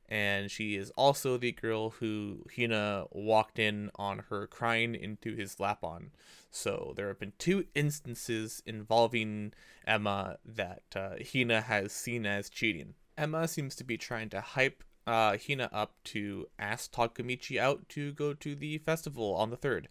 and 0.08 0.50
she 0.50 0.76
is 0.76 0.90
also 0.90 1.36
the 1.36 1.52
girl 1.52 1.90
who 1.90 2.44
Hina 2.56 3.04
walked 3.10 3.58
in 3.58 3.90
on 3.96 4.24
her 4.30 4.46
crying 4.46 4.94
into 4.94 5.34
his 5.34 5.60
lap 5.60 5.84
on. 5.84 6.10
So 6.50 6.94
there 6.96 7.08
have 7.08 7.20
been 7.20 7.34
two 7.38 7.66
instances 7.74 8.62
involving 8.64 9.52
Emma 9.86 10.38
that 10.44 10.82
uh, 10.96 11.16
Hina 11.32 11.60
has 11.60 11.92
seen 11.92 12.24
as 12.24 12.48
cheating. 12.48 12.94
Emma 13.18 13.46
seems 13.46 13.74
to 13.76 13.84
be 13.84 13.98
trying 13.98 14.30
to 14.30 14.40
hype 14.40 14.82
uh, 15.06 15.36
Hina 15.36 15.68
up 15.72 15.94
to 16.04 16.48
ask 16.58 16.92
Takemichi 16.92 17.58
out 17.58 17.88
to 17.90 18.12
go 18.12 18.34
to 18.34 18.54
the 18.54 18.78
festival 18.78 19.34
on 19.34 19.50
the 19.50 19.56
3rd. 19.56 19.86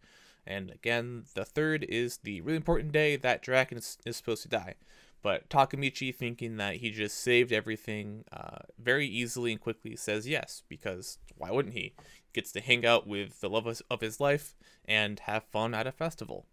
And 0.45 0.71
again, 0.71 1.25
the 1.35 1.43
3rd 1.43 1.83
is 1.83 2.17
the 2.17 2.41
really 2.41 2.57
important 2.57 2.91
day 2.91 3.17
that 3.17 3.41
Draken 3.41 3.79
is, 3.79 3.97
is 4.05 4.15
supposed 4.15 4.43
to 4.43 4.49
die. 4.49 4.75
But 5.27 5.49
Takamichi, 5.49 6.15
thinking 6.15 6.55
that 6.55 6.77
he 6.77 6.89
just 6.89 7.17
saved 7.17 7.51
everything 7.51 8.23
uh, 8.31 8.59
very 8.79 9.05
easily 9.05 9.51
and 9.51 9.59
quickly, 9.59 9.97
says 9.97 10.25
yes, 10.25 10.63
because 10.69 11.17
why 11.35 11.51
wouldn't 11.51 11.73
he? 11.73 11.95
Gets 12.31 12.53
to 12.53 12.61
hang 12.61 12.85
out 12.85 13.07
with 13.07 13.41
the 13.41 13.49
love 13.49 13.67
of 13.91 13.99
his 13.99 14.21
life 14.21 14.55
and 14.85 15.19
have 15.19 15.43
fun 15.43 15.73
at 15.73 15.85
a 15.85 15.91
festival. 15.91 16.45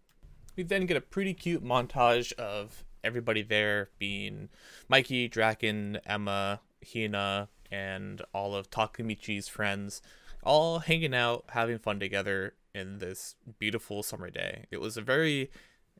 We 0.57 0.63
then 0.63 0.87
get 0.87 0.97
a 0.97 1.01
pretty 1.01 1.33
cute 1.33 1.63
montage 1.63 2.33
of 2.33 2.83
everybody 3.01 3.43
there 3.43 3.91
being 3.97 4.49
Mikey, 4.89 5.29
Draken, 5.29 5.99
Emma, 6.05 6.59
Hina, 6.85 7.47
and 7.71 8.21
all 8.33 8.53
of 8.53 8.69
Takamichi's 8.69 9.47
friends, 9.47 10.01
all 10.43 10.79
hanging 10.79 11.15
out, 11.15 11.45
having 11.51 11.79
fun 11.79 12.01
together 12.01 12.55
in 12.73 12.97
this 12.97 13.35
beautiful 13.57 14.03
summer 14.03 14.29
day. 14.29 14.65
It 14.69 14.81
was 14.81 14.97
a 14.97 15.01
very, 15.01 15.49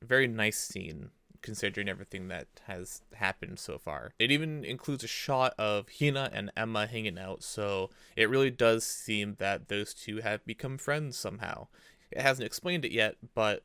very 0.01 0.27
nice 0.27 0.57
scene 0.57 1.11
considering 1.45 1.87
everything 1.87 2.27
that 2.27 2.47
has 2.65 3.03
happened 3.13 3.59
so 3.59 3.77
far. 3.77 4.11
It 4.17 4.31
even 4.31 4.65
includes 4.65 5.03
a 5.03 5.07
shot 5.07 5.53
of 5.59 5.85
Hina 5.99 6.29
and 6.33 6.51
Emma 6.57 6.87
hanging 6.87 7.19
out, 7.19 7.43
so 7.43 7.91
it 8.15 8.29
really 8.29 8.51
does 8.51 8.83
seem 8.83 9.35
that 9.37 9.67
those 9.67 9.93
two 9.93 10.17
have 10.21 10.43
become 10.45 10.77
friends 10.77 11.15
somehow. 11.15 11.67
It 12.11 12.21
hasn't 12.21 12.47
explained 12.47 12.83
it 12.83 12.91
yet, 12.91 13.15
but 13.35 13.63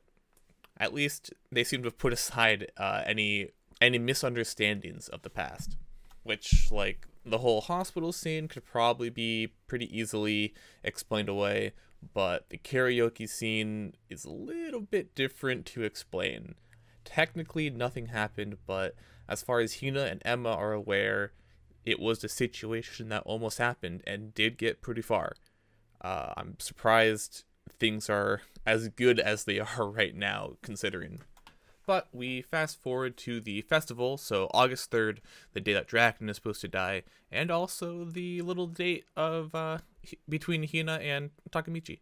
at 0.77 0.93
least 0.93 1.33
they 1.51 1.63
seem 1.63 1.81
to 1.81 1.87
have 1.87 1.97
put 1.97 2.13
aside 2.13 2.71
uh, 2.77 3.01
any 3.05 3.49
any 3.81 3.97
misunderstandings 3.97 5.07
of 5.09 5.23
the 5.23 5.29
past. 5.29 5.75
which 6.23 6.71
like 6.71 7.07
the 7.25 7.39
whole 7.39 7.61
hospital 7.61 8.11
scene 8.11 8.47
could 8.47 8.65
probably 8.65 9.09
be 9.09 9.53
pretty 9.67 9.95
easily 9.97 10.53
explained 10.83 11.29
away, 11.29 11.73
but 12.13 12.49
the 12.49 12.57
karaoke 12.57 13.29
scene 13.29 13.93
is 14.09 14.25
a 14.25 14.31
little 14.31 14.81
bit 14.81 15.13
different 15.15 15.65
to 15.67 15.83
explain. 15.83 16.55
Technically, 17.03 17.69
nothing 17.69 18.07
happened, 18.07 18.57
but 18.65 18.95
as 19.27 19.41
far 19.41 19.59
as 19.59 19.79
Hina 19.81 20.03
and 20.03 20.21
Emma 20.25 20.51
are 20.51 20.73
aware, 20.73 21.31
it 21.85 21.99
was 21.99 22.23
a 22.23 22.29
situation 22.29 23.09
that 23.09 23.23
almost 23.23 23.57
happened 23.57 24.03
and 24.05 24.33
did 24.33 24.57
get 24.57 24.81
pretty 24.81 25.01
far. 25.01 25.33
Uh, 26.01 26.33
I'm 26.37 26.55
surprised 26.59 27.43
things 27.79 28.09
are 28.09 28.41
as 28.65 28.89
good 28.89 29.19
as 29.19 29.45
they 29.45 29.59
are 29.77 29.89
right 29.89 30.15
now, 30.15 30.53
considering. 30.61 31.21
But 31.87 32.07
we 32.13 32.43
fast 32.43 32.81
forward 32.81 33.17
to 33.17 33.41
the 33.41 33.61
festival, 33.61 34.17
so 34.17 34.49
August 34.53 34.91
3rd, 34.91 35.17
the 35.53 35.59
day 35.59 35.73
that 35.73 35.87
Draken 35.87 36.29
is 36.29 36.35
supposed 36.35 36.61
to 36.61 36.67
die, 36.67 37.03
and 37.31 37.49
also 37.49 38.05
the 38.05 38.41
little 38.41 38.67
date 38.67 39.05
of 39.17 39.53
uh, 39.55 39.79
between 40.29 40.67
Hina 40.67 40.93
and 41.01 41.31
Takemichi. 41.49 41.99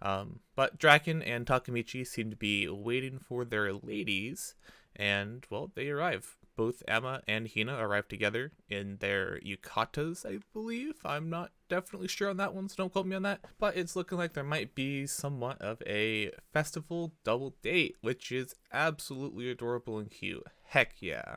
Um, 0.00 0.40
but 0.54 0.78
Draken 0.78 1.22
and 1.22 1.46
Takamichi 1.46 2.06
seem 2.06 2.30
to 2.30 2.36
be 2.36 2.68
waiting 2.68 3.18
for 3.18 3.44
their 3.44 3.72
ladies, 3.72 4.54
and 4.94 5.44
well, 5.50 5.70
they 5.74 5.88
arrive 5.90 6.36
both 6.58 6.82
Emma 6.88 7.22
and 7.28 7.48
Hina 7.48 7.78
arrive 7.78 8.08
together 8.08 8.50
in 8.68 8.96
their 8.98 9.38
yukatas, 9.46 10.26
I 10.26 10.40
believe. 10.52 10.94
I'm 11.04 11.30
not 11.30 11.52
definitely 11.68 12.08
sure 12.08 12.28
on 12.28 12.36
that 12.38 12.52
one, 12.52 12.68
so 12.68 12.74
don't 12.76 12.92
quote 12.92 13.06
me 13.06 13.14
on 13.14 13.22
that. 13.22 13.44
But 13.60 13.76
it's 13.76 13.94
looking 13.94 14.18
like 14.18 14.32
there 14.32 14.42
might 14.42 14.74
be 14.74 15.06
somewhat 15.06 15.62
of 15.62 15.80
a 15.86 16.32
festival 16.52 17.12
double 17.22 17.54
date, 17.62 17.94
which 18.00 18.32
is 18.32 18.56
absolutely 18.72 19.48
adorable 19.48 19.98
and 19.98 20.10
cute. 20.10 20.42
Heck 20.64 20.94
yeah. 21.00 21.36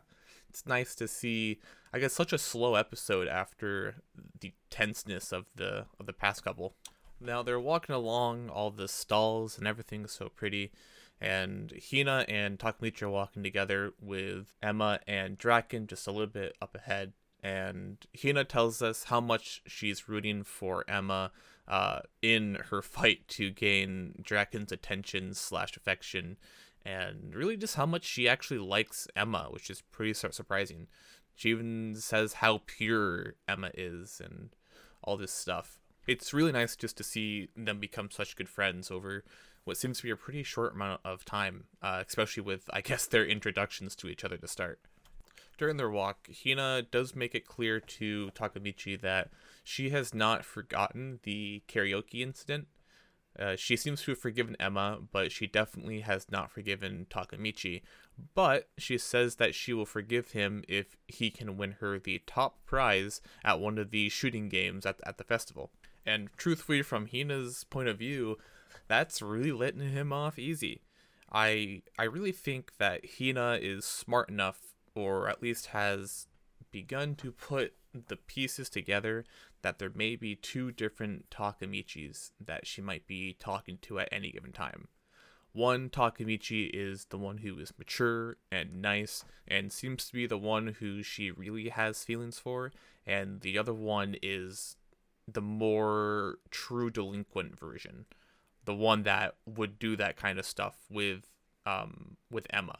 It's 0.49 0.65
nice 0.65 0.95
to 0.95 1.07
see 1.07 1.59
I 1.93 1.99
guess 1.99 2.13
such 2.13 2.31
a 2.33 2.37
slow 2.37 2.75
episode 2.75 3.27
after 3.27 3.95
the 4.39 4.53
tenseness 4.69 5.31
of 5.31 5.45
the 5.55 5.85
of 5.99 6.05
the 6.05 6.13
past 6.13 6.43
couple. 6.43 6.73
Now 7.21 7.43
they're 7.43 7.59
walking 7.59 7.95
along 7.95 8.49
all 8.49 8.71
the 8.71 8.87
stalls 8.87 9.57
and 9.57 9.67
everything's 9.67 10.11
so 10.11 10.29
pretty 10.29 10.71
and 11.21 11.71
Hina 11.91 12.25
and 12.27 12.57
Takemichi 12.57 13.03
are 13.03 13.09
walking 13.09 13.43
together 13.43 13.93
with 14.01 14.55
Emma 14.61 14.99
and 15.07 15.37
Draken 15.37 15.85
just 15.85 16.07
a 16.07 16.11
little 16.11 16.25
bit 16.25 16.55
up 16.61 16.75
ahead. 16.75 17.13
And 17.43 17.97
Hina 18.19 18.43
tells 18.43 18.81
us 18.81 19.05
how 19.05 19.21
much 19.21 19.61
she's 19.67 20.09
rooting 20.09 20.43
for 20.43 20.83
Emma 20.87 21.31
uh, 21.67 21.99
in 22.23 22.57
her 22.71 22.81
fight 22.81 23.27
to 23.29 23.51
gain 23.51 24.15
Draken's 24.23 24.71
attention 24.71 25.35
slash 25.35 25.77
affection, 25.77 26.37
and 26.83 27.33
really 27.35 27.55
just 27.55 27.75
how 27.75 27.85
much 27.85 28.03
she 28.03 28.27
actually 28.27 28.59
likes 28.59 29.07
Emma, 29.15 29.47
which 29.51 29.69
is 29.69 29.81
pretty 29.91 30.13
surprising. 30.13 30.87
She 31.35 31.49
even 31.49 31.95
says 31.97 32.33
how 32.33 32.61
pure 32.65 33.35
Emma 33.47 33.69
is 33.75 34.21
and 34.23 34.49
all 35.03 35.17
this 35.17 35.31
stuff. 35.31 35.80
It's 36.11 36.33
really 36.33 36.51
nice 36.51 36.75
just 36.75 36.97
to 36.97 37.05
see 37.05 37.47
them 37.55 37.79
become 37.79 38.11
such 38.11 38.35
good 38.35 38.49
friends 38.49 38.91
over 38.91 39.23
what 39.63 39.77
seems 39.77 39.99
to 39.99 40.03
be 40.03 40.09
a 40.09 40.17
pretty 40.17 40.43
short 40.43 40.73
amount 40.73 40.99
of 41.05 41.23
time, 41.23 41.67
uh, 41.81 42.03
especially 42.05 42.43
with, 42.43 42.69
I 42.73 42.81
guess, 42.81 43.05
their 43.05 43.25
introductions 43.25 43.95
to 43.95 44.09
each 44.09 44.25
other 44.25 44.35
to 44.35 44.47
start. 44.47 44.81
During 45.57 45.77
their 45.77 45.89
walk, 45.89 46.27
Hina 46.43 46.81
does 46.81 47.15
make 47.15 47.33
it 47.33 47.47
clear 47.47 47.79
to 47.79 48.29
Takamichi 48.35 48.99
that 48.99 49.29
she 49.63 49.91
has 49.91 50.13
not 50.13 50.43
forgotten 50.43 51.21
the 51.23 51.63
karaoke 51.69 52.21
incident. 52.21 52.67
Uh, 53.39 53.55
she 53.55 53.77
seems 53.77 54.01
to 54.01 54.11
have 54.11 54.19
forgiven 54.19 54.57
Emma, 54.59 54.99
but 55.13 55.31
she 55.31 55.47
definitely 55.47 56.01
has 56.01 56.29
not 56.29 56.51
forgiven 56.51 57.07
Takamichi. 57.09 57.83
But 58.35 58.67
she 58.77 58.97
says 58.97 59.35
that 59.35 59.55
she 59.55 59.71
will 59.71 59.85
forgive 59.85 60.31
him 60.31 60.65
if 60.67 60.97
he 61.07 61.31
can 61.31 61.55
win 61.55 61.77
her 61.79 61.97
the 61.97 62.21
top 62.27 62.65
prize 62.65 63.21
at 63.45 63.61
one 63.61 63.77
of 63.77 63.91
the 63.91 64.09
shooting 64.09 64.49
games 64.49 64.85
at, 64.85 64.99
at 65.05 65.17
the 65.17 65.23
festival. 65.23 65.71
And 66.05 66.29
truthfully, 66.37 66.81
from 66.81 67.05
Hina's 67.05 67.63
point 67.63 67.87
of 67.87 67.99
view, 67.99 68.37
that's 68.87 69.21
really 69.21 69.51
letting 69.51 69.89
him 69.89 70.11
off 70.11 70.39
easy. 70.39 70.81
I 71.31 71.83
I 71.97 72.03
really 72.03 72.31
think 72.31 72.77
that 72.77 73.05
Hina 73.17 73.57
is 73.61 73.85
smart 73.85 74.29
enough, 74.29 74.59
or 74.95 75.29
at 75.29 75.41
least 75.41 75.67
has 75.67 76.27
begun 76.71 77.15
to 77.15 77.31
put 77.31 77.73
the 78.07 78.15
pieces 78.15 78.69
together 78.69 79.25
that 79.61 79.79
there 79.79 79.91
may 79.93 80.15
be 80.15 80.35
two 80.35 80.71
different 80.71 81.29
Takamichis 81.29 82.31
that 82.39 82.65
she 82.65 82.81
might 82.81 83.05
be 83.05 83.35
talking 83.39 83.77
to 83.83 83.99
at 83.99 84.09
any 84.11 84.31
given 84.31 84.51
time. 84.51 84.87
One 85.53 85.89
Takamichi 85.89 86.69
is 86.73 87.05
the 87.05 87.17
one 87.17 87.39
who 87.39 87.59
is 87.59 87.73
mature 87.77 88.37
and 88.51 88.81
nice 88.81 89.25
and 89.47 89.71
seems 89.71 90.07
to 90.07 90.13
be 90.13 90.25
the 90.25 90.37
one 90.37 90.77
who 90.79 91.03
she 91.03 91.29
really 91.29 91.69
has 91.69 92.05
feelings 92.05 92.39
for, 92.39 92.71
and 93.05 93.41
the 93.41 93.57
other 93.57 93.73
one 93.73 94.15
is 94.21 94.77
the 95.27 95.41
more 95.41 96.37
true 96.49 96.89
delinquent 96.89 97.59
version 97.59 98.05
the 98.65 98.73
one 98.75 99.03
that 99.03 99.35
would 99.45 99.79
do 99.79 99.95
that 99.95 100.15
kind 100.15 100.39
of 100.39 100.45
stuff 100.45 100.75
with 100.89 101.27
um, 101.65 102.17
with 102.29 102.47
Emma. 102.49 102.79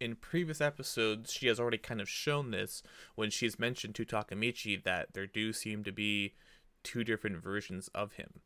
In 0.00 0.14
previous 0.14 0.60
episodes, 0.60 1.32
she 1.32 1.48
has 1.48 1.58
already 1.58 1.78
kind 1.78 2.00
of 2.00 2.08
shown 2.08 2.50
this 2.50 2.82
when 3.16 3.30
she's 3.30 3.58
mentioned 3.58 3.94
to 3.96 4.04
Takemichi 4.04 4.82
that 4.84 5.12
there 5.12 5.26
do 5.26 5.52
seem 5.52 5.82
to 5.84 5.92
be 5.92 6.34
two 6.84 7.02
different 7.04 7.42
versions 7.42 7.88
of 7.94 8.12
him. 8.12 8.40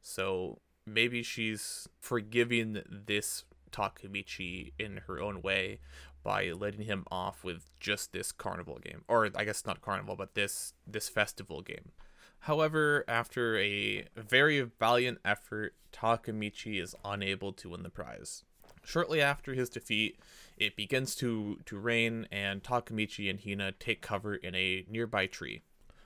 So 0.00 0.58
maybe 0.84 1.22
she's 1.22 1.88
forgiving 2.00 2.82
this 2.90 3.44
Takemichi 3.70 4.72
in 4.78 5.02
her 5.06 5.20
own 5.20 5.40
way 5.40 5.78
by 6.24 6.50
letting 6.50 6.82
him 6.82 7.04
off 7.12 7.44
with 7.44 7.70
just 7.78 8.12
this 8.12 8.32
carnival 8.32 8.78
game 8.78 9.04
or 9.06 9.30
I 9.36 9.44
guess 9.44 9.64
not 9.64 9.80
carnival 9.80 10.16
but 10.16 10.34
this 10.34 10.72
this 10.86 11.08
festival 11.08 11.62
game. 11.62 11.92
However, 12.40 13.04
after 13.08 13.58
a 13.58 14.06
very 14.16 14.60
valiant 14.60 15.18
effort, 15.24 15.74
Takamichi 15.92 16.80
is 16.80 16.94
unable 17.04 17.52
to 17.54 17.70
win 17.70 17.82
the 17.82 17.90
prize. 17.90 18.44
Shortly 18.84 19.20
after 19.20 19.54
his 19.54 19.68
defeat, 19.68 20.18
it 20.56 20.76
begins 20.76 21.14
to, 21.16 21.58
to 21.66 21.78
rain, 21.78 22.26
and 22.32 22.62
Takamichi 22.62 23.28
and 23.28 23.40
Hina 23.40 23.72
take 23.72 24.00
cover 24.00 24.34
in 24.34 24.54
a 24.54 24.86
nearby 24.88 25.26
tree. 25.26 25.62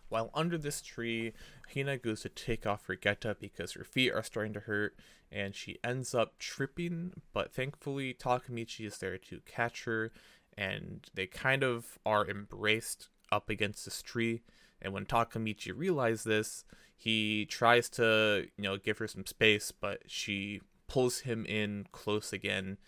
While 0.09 0.31
under 0.35 0.59
this 0.59 0.83
tree, 0.83 1.33
Hina 1.73 1.97
goes 1.97 2.23
to 2.23 2.29
take 2.29 2.67
off 2.67 2.87
her 2.87 2.97
geta 2.97 3.37
because 3.39 3.73
her 3.73 3.85
feet 3.85 4.13
are 4.13 4.23
starting 4.23 4.53
to 4.55 4.61
hurt, 4.61 4.97
and 5.31 5.55
she 5.55 5.79
ends 5.85 6.15
up 6.15 6.39
tripping, 6.39 7.13
but 7.33 7.53
thankfully 7.55 8.15
Takamichi 8.15 8.87
is 8.87 8.99
there 8.99 9.17
to 9.17 9.41
catch 9.47 9.85
her, 9.85 10.11
and 10.57 11.09
they 11.15 11.27
kind 11.27 11.63
of 11.63 11.99
are 12.05 12.29
embraced 12.29 13.09
up 13.31 13.49
against 13.49 13.85
this 13.85 14.03
tree 14.03 14.43
and 14.83 14.93
when 14.93 15.07
Takamichi 15.07 15.73
realizes 15.75 16.25
this, 16.25 16.65
he 16.97 17.47
tries 17.47 17.89
to, 17.91 18.47
you 18.57 18.63
know, 18.63 18.77
give 18.77 18.99
her 18.99 19.09
some 19.09 19.27
space, 19.27 19.73
but 19.73 20.03
she 20.07 20.61
pulls 20.89 21.21
him 21.21 21.47
in 21.47 21.87
close 21.93 22.33
again 22.33 22.79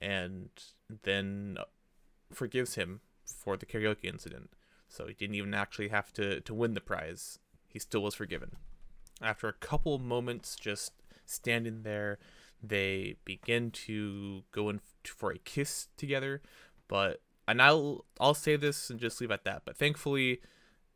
and 0.00 0.48
then 1.02 1.56
uh, 1.60 1.64
forgives 2.32 2.76
him 2.76 3.00
for 3.24 3.56
the 3.56 3.66
karaoke 3.66 4.04
incident. 4.04 4.50
So 4.88 5.06
he 5.06 5.14
didn't 5.14 5.36
even 5.36 5.54
actually 5.54 5.88
have 5.88 6.12
to, 6.14 6.40
to 6.40 6.54
win 6.54 6.74
the 6.74 6.80
prize. 6.80 7.38
He 7.68 7.78
still 7.78 8.02
was 8.02 8.14
forgiven. 8.14 8.56
After 9.22 9.46
a 9.48 9.52
couple 9.52 9.98
moments 9.98 10.56
just 10.56 10.92
standing 11.26 11.82
there, 11.82 12.18
they 12.62 13.16
begin 13.24 13.70
to 13.70 14.42
go 14.52 14.68
in 14.68 14.80
for 15.04 15.30
a 15.30 15.38
kiss 15.38 15.88
together. 15.96 16.42
But 16.88 17.20
and 17.46 17.60
I'll 17.60 18.04
I'll 18.18 18.34
say 18.34 18.56
this 18.56 18.90
and 18.90 18.98
just 18.98 19.20
leave 19.20 19.30
at 19.30 19.44
that. 19.44 19.62
But 19.64 19.76
thankfully, 19.76 20.40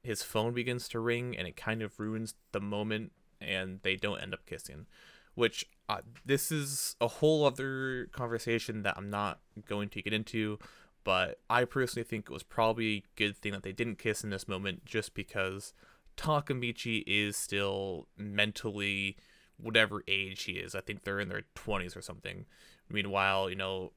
his 0.05 0.23
phone 0.23 0.53
begins 0.53 0.89
to 0.89 1.01
ring 1.01 1.37
and 1.37 1.49
it 1.49 1.57
kind 1.57 1.83
of 1.83 1.99
ruins 1.99 2.35
the 2.53 2.61
moment 2.61 3.13
and 3.41 3.81
they 3.83 3.97
don't 3.97 4.21
end 4.21 4.35
up 4.35 4.47
kissing 4.47 4.87
which 5.35 5.67
uh, 5.89 5.99
this 6.25 6.53
is 6.53 6.95
a 7.01 7.09
whole 7.09 7.45
other 7.45 8.09
conversation 8.13 8.83
that 8.83 8.95
i'm 8.97 9.11
not 9.11 9.41
going 9.69 9.89
to 9.89 10.03
get 10.03 10.13
into 10.13 10.59
but 11.03 11.41
i 11.51 11.65
personally 11.65 12.05
think 12.05 12.27
it 12.29 12.33
was 12.33 12.43
probably 12.43 12.97
a 12.97 13.03
good 13.17 13.37
thing 13.37 13.53
that 13.53 13.63
they 13.63 13.73
didn't 13.73 13.99
kiss 13.99 14.23
in 14.23 14.31
this 14.31 14.47
moment 14.49 14.85
just 14.85 15.15
because 15.15 15.73
takamichi 16.17 17.03
is 17.07 17.37
still 17.37 18.07
mentally 18.17 19.17
whatever 19.57 20.03
age 20.09 20.45
he 20.45 20.55
is. 20.55 20.75
I 20.75 20.81
think 20.81 21.05
they're 21.05 21.21
in 21.21 21.29
their 21.29 21.45
20s 21.55 21.97
or 21.97 22.03
something. 22.03 22.47
Meanwhile 22.89 23.51
you 23.51 23.57
know 23.57 23.93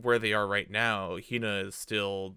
where 0.00 0.18
they 0.18 0.32
are 0.32 0.46
right 0.46 0.70
now 0.70 1.16
hina 1.28 1.56
is 1.66 1.74
still 1.74 2.36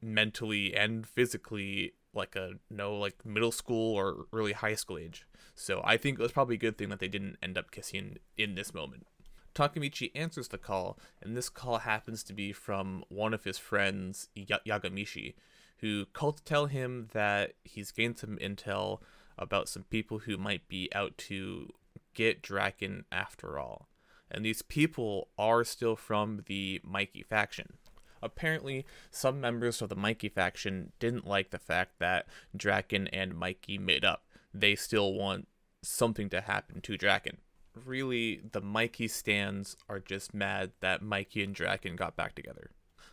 mentally 0.00 0.74
and 0.74 1.06
physically 1.06 1.92
like 2.18 2.36
a 2.36 2.52
no 2.70 2.94
like 2.94 3.24
middle 3.24 3.52
school 3.52 3.94
or 3.94 4.26
early 4.32 4.52
high 4.52 4.74
school 4.74 4.98
age. 4.98 5.26
So 5.54 5.80
I 5.84 5.96
think 5.96 6.18
it 6.18 6.22
was 6.22 6.32
probably 6.32 6.56
a 6.56 6.58
good 6.58 6.76
thing 6.76 6.90
that 6.90 7.00
they 7.00 7.08
didn't 7.08 7.38
end 7.42 7.56
up 7.56 7.70
kissing 7.70 8.18
in 8.36 8.54
this 8.54 8.74
moment. 8.74 9.06
Takemichi 9.54 10.12
answers 10.14 10.48
the 10.48 10.58
call, 10.58 10.98
and 11.20 11.36
this 11.36 11.48
call 11.48 11.78
happens 11.78 12.22
to 12.24 12.32
be 12.32 12.52
from 12.52 13.02
one 13.08 13.34
of 13.34 13.44
his 13.44 13.58
friends, 13.58 14.28
y- 14.36 14.46
Yamagishi, 14.64 15.34
who 15.78 16.06
called 16.12 16.36
to 16.36 16.44
tell 16.44 16.66
him 16.66 17.08
that 17.12 17.54
he's 17.64 17.90
gained 17.90 18.18
some 18.18 18.38
intel 18.38 19.00
about 19.36 19.68
some 19.68 19.84
people 19.84 20.18
who 20.20 20.36
might 20.36 20.68
be 20.68 20.88
out 20.94 21.16
to 21.18 21.72
get 22.14 22.42
Draken 22.42 23.04
after 23.10 23.58
all. 23.58 23.88
And 24.30 24.44
these 24.44 24.62
people 24.62 25.28
are 25.38 25.64
still 25.64 25.96
from 25.96 26.44
the 26.46 26.80
Mikey 26.84 27.22
faction. 27.22 27.74
Apparently, 28.22 28.84
some 29.10 29.40
members 29.40 29.80
of 29.82 29.88
the 29.88 29.96
Mikey 29.96 30.28
faction 30.28 30.92
didn't 30.98 31.26
like 31.26 31.50
the 31.50 31.58
fact 31.58 31.98
that 31.98 32.26
Draken 32.56 33.08
and 33.08 33.34
Mikey 33.34 33.78
made 33.78 34.04
up. 34.04 34.24
They 34.52 34.74
still 34.74 35.14
want 35.14 35.48
something 35.82 36.28
to 36.30 36.40
happen 36.40 36.80
to 36.82 36.96
Draken. 36.96 37.38
Really, 37.84 38.40
the 38.52 38.60
Mikey 38.60 39.08
stands 39.08 39.76
are 39.88 40.00
just 40.00 40.34
mad 40.34 40.72
that 40.80 41.02
Mikey 41.02 41.44
and 41.44 41.54
Draken 41.54 41.96
got 41.96 42.16
back 42.16 42.34
together. 42.34 42.70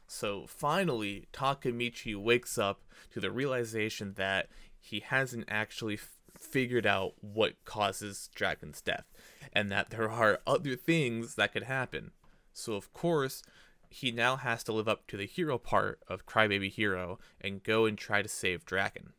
So 0.07 0.45
finally, 0.47 1.27
Takemichi 1.33 2.15
wakes 2.15 2.57
up 2.57 2.83
to 3.11 3.19
the 3.19 3.31
realization 3.31 4.13
that 4.17 4.47
he 4.79 4.99
hasn't 4.99 5.45
actually 5.47 5.95
f- 5.95 6.17
figured 6.37 6.85
out 6.85 7.13
what 7.21 7.63
causes 7.65 8.29
Draken's 8.35 8.81
death, 8.81 9.05
and 9.53 9.71
that 9.71 9.89
there 9.89 10.09
are 10.09 10.41
other 10.45 10.75
things 10.75 11.35
that 11.35 11.53
could 11.53 11.63
happen. 11.63 12.11
So, 12.53 12.73
of 12.73 12.93
course, 12.93 13.41
he 13.89 14.11
now 14.11 14.35
has 14.35 14.63
to 14.63 14.73
live 14.73 14.87
up 14.87 15.07
to 15.07 15.17
the 15.17 15.25
hero 15.25 15.57
part 15.57 15.99
of 16.07 16.25
Crybaby 16.25 16.69
Hero 16.69 17.19
and 17.41 17.63
go 17.63 17.85
and 17.85 17.97
try 17.97 18.21
to 18.21 18.29
save 18.29 18.65
Draken. 18.65 19.13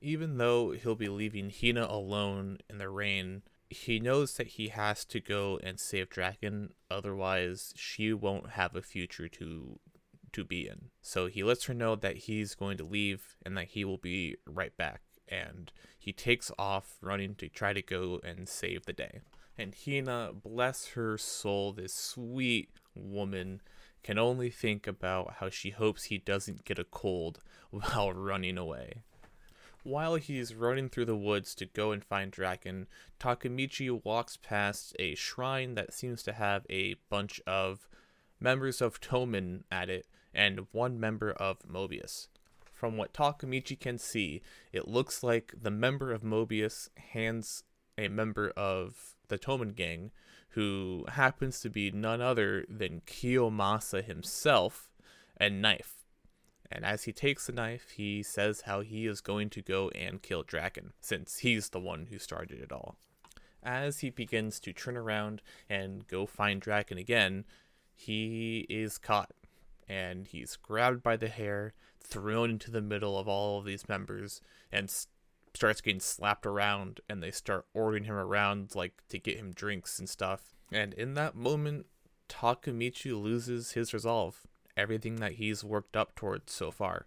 Even 0.00 0.38
though 0.38 0.72
he'll 0.72 0.94
be 0.94 1.08
leaving 1.08 1.50
Hina 1.50 1.86
alone 1.86 2.58
in 2.70 2.78
the 2.78 2.88
rain, 2.88 3.42
he 3.68 3.98
knows 3.98 4.34
that 4.34 4.48
he 4.48 4.68
has 4.68 5.04
to 5.06 5.20
go 5.20 5.58
and 5.62 5.78
save 5.78 6.08
Draken, 6.08 6.72
otherwise 6.90 7.72
she 7.76 8.12
won't 8.12 8.50
have 8.50 8.74
a 8.74 8.82
future 8.82 9.28
to 9.28 9.78
to 10.32 10.44
be 10.44 10.68
in. 10.68 10.90
So 11.00 11.26
he 11.26 11.42
lets 11.42 11.64
her 11.64 11.74
know 11.74 11.96
that 11.96 12.16
he's 12.18 12.54
going 12.54 12.76
to 12.78 12.84
leave 12.84 13.36
and 13.44 13.56
that 13.56 13.68
he 13.68 13.84
will 13.84 13.98
be 13.98 14.36
right 14.46 14.76
back. 14.76 15.00
And 15.26 15.72
he 15.98 16.12
takes 16.12 16.50
off 16.58 16.96
running 17.00 17.34
to 17.36 17.48
try 17.48 17.72
to 17.72 17.82
go 17.82 18.20
and 18.22 18.48
save 18.48 18.86
the 18.86 18.92
day. 18.92 19.20
And 19.56 19.74
Hina, 19.74 20.32
bless 20.32 20.88
her 20.88 21.18
soul, 21.18 21.72
this 21.72 21.92
sweet 21.92 22.70
woman, 22.94 23.60
can 24.02 24.18
only 24.18 24.50
think 24.50 24.86
about 24.86 25.34
how 25.40 25.50
she 25.50 25.70
hopes 25.70 26.04
he 26.04 26.18
doesn't 26.18 26.64
get 26.64 26.78
a 26.78 26.84
cold 26.84 27.40
while 27.70 28.12
running 28.12 28.58
away. 28.58 29.02
While 29.84 30.16
he's 30.16 30.54
running 30.54 30.88
through 30.88 31.06
the 31.06 31.16
woods 31.16 31.54
to 31.56 31.66
go 31.66 31.92
and 31.92 32.04
find 32.04 32.30
Draken, 32.30 32.88
Takamichi 33.18 34.04
walks 34.04 34.36
past 34.36 34.94
a 34.98 35.14
shrine 35.14 35.74
that 35.76 35.94
seems 35.94 36.22
to 36.24 36.32
have 36.32 36.66
a 36.68 36.96
bunch 37.08 37.40
of 37.46 37.88
members 38.40 38.80
of 38.80 39.00
Toman 39.00 39.62
at 39.70 39.88
it 39.88 40.06
and 40.34 40.66
one 40.72 41.00
member 41.00 41.30
of 41.30 41.60
Mobius. 41.60 42.28
From 42.72 42.96
what 42.96 43.12
Takamichi 43.12 43.78
can 43.78 43.98
see, 43.98 44.42
it 44.72 44.86
looks 44.86 45.22
like 45.22 45.54
the 45.60 45.70
member 45.70 46.12
of 46.12 46.22
Mobius 46.22 46.90
hands 46.96 47.64
a 47.98 48.08
member 48.08 48.50
of 48.56 49.16
the 49.28 49.38
Toman 49.38 49.74
gang, 49.74 50.10
who 50.50 51.04
happens 51.08 51.60
to 51.60 51.68
be 51.68 51.90
none 51.90 52.20
other 52.20 52.64
than 52.68 53.02
Kiyomasa 53.06 54.02
himself, 54.02 54.88
and 55.36 55.60
knife. 55.60 55.94
And 56.70 56.84
as 56.84 57.04
he 57.04 57.12
takes 57.12 57.46
the 57.46 57.52
knife, 57.52 57.90
he 57.96 58.22
says 58.22 58.62
how 58.62 58.80
he 58.80 59.06
is 59.06 59.20
going 59.20 59.50
to 59.50 59.62
go 59.62 59.88
and 59.90 60.22
kill 60.22 60.42
Draken, 60.42 60.92
since 61.00 61.38
he's 61.38 61.70
the 61.70 61.80
one 61.80 62.06
who 62.10 62.18
started 62.18 62.60
it 62.60 62.72
all. 62.72 62.96
As 63.62 64.00
he 64.00 64.10
begins 64.10 64.60
to 64.60 64.72
turn 64.72 64.96
around 64.96 65.42
and 65.68 66.06
go 66.06 66.26
find 66.26 66.60
Draken 66.60 66.98
again, 66.98 67.44
he 67.94 68.66
is 68.68 68.98
caught 68.98 69.32
and 69.88 70.26
he's 70.26 70.56
grabbed 70.56 71.02
by 71.02 71.16
the 71.16 71.28
hair, 71.28 71.72
thrown 72.00 72.50
into 72.50 72.70
the 72.70 72.82
middle 72.82 73.18
of 73.18 73.26
all 73.26 73.58
of 73.58 73.64
these 73.64 73.88
members, 73.88 74.42
and 74.70 74.90
starts 75.58 75.80
getting 75.80 76.00
slapped 76.00 76.46
around. 76.46 77.00
And 77.08 77.20
they 77.20 77.32
start 77.32 77.66
ordering 77.74 78.04
him 78.04 78.14
around, 78.14 78.76
like 78.76 79.02
to 79.08 79.18
get 79.18 79.38
him 79.38 79.52
drinks 79.52 79.98
and 79.98 80.08
stuff. 80.08 80.54
And 80.70 80.94
in 80.94 81.14
that 81.14 81.34
moment, 81.34 81.86
Takamichi 82.28 83.20
loses 83.20 83.72
his 83.72 83.92
resolve, 83.92 84.46
everything 84.76 85.16
that 85.16 85.32
he's 85.32 85.64
worked 85.64 85.96
up 85.96 86.14
towards 86.14 86.52
so 86.52 86.70
far. 86.70 87.06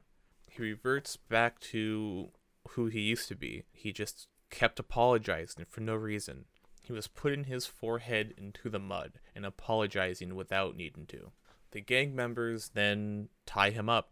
He 0.50 0.62
reverts 0.62 1.16
back 1.16 1.60
to 1.72 2.30
who 2.70 2.88
he 2.88 3.00
used 3.00 3.30
to 3.30 3.36
be. 3.36 3.64
He 3.72 3.94
just 3.94 4.28
kept 4.50 4.80
apologizing 4.80 5.66
for 5.70 5.80
no 5.80 5.96
reason. 5.96 6.46
He 6.84 6.92
was 6.92 7.08
putting 7.08 7.46
his 7.46 7.66
forehead 7.66 8.34
into 8.38 8.70
the 8.70 8.80
mud 8.80 9.14
and 9.34 9.46
apologizing 9.46 10.36
without 10.36 10.76
needing 10.76 11.06
to. 11.08 11.32
The 11.72 11.80
gang 11.80 12.14
members 12.14 12.72
then 12.74 13.30
tie 13.46 13.70
him 13.70 13.88
up. 13.88 14.12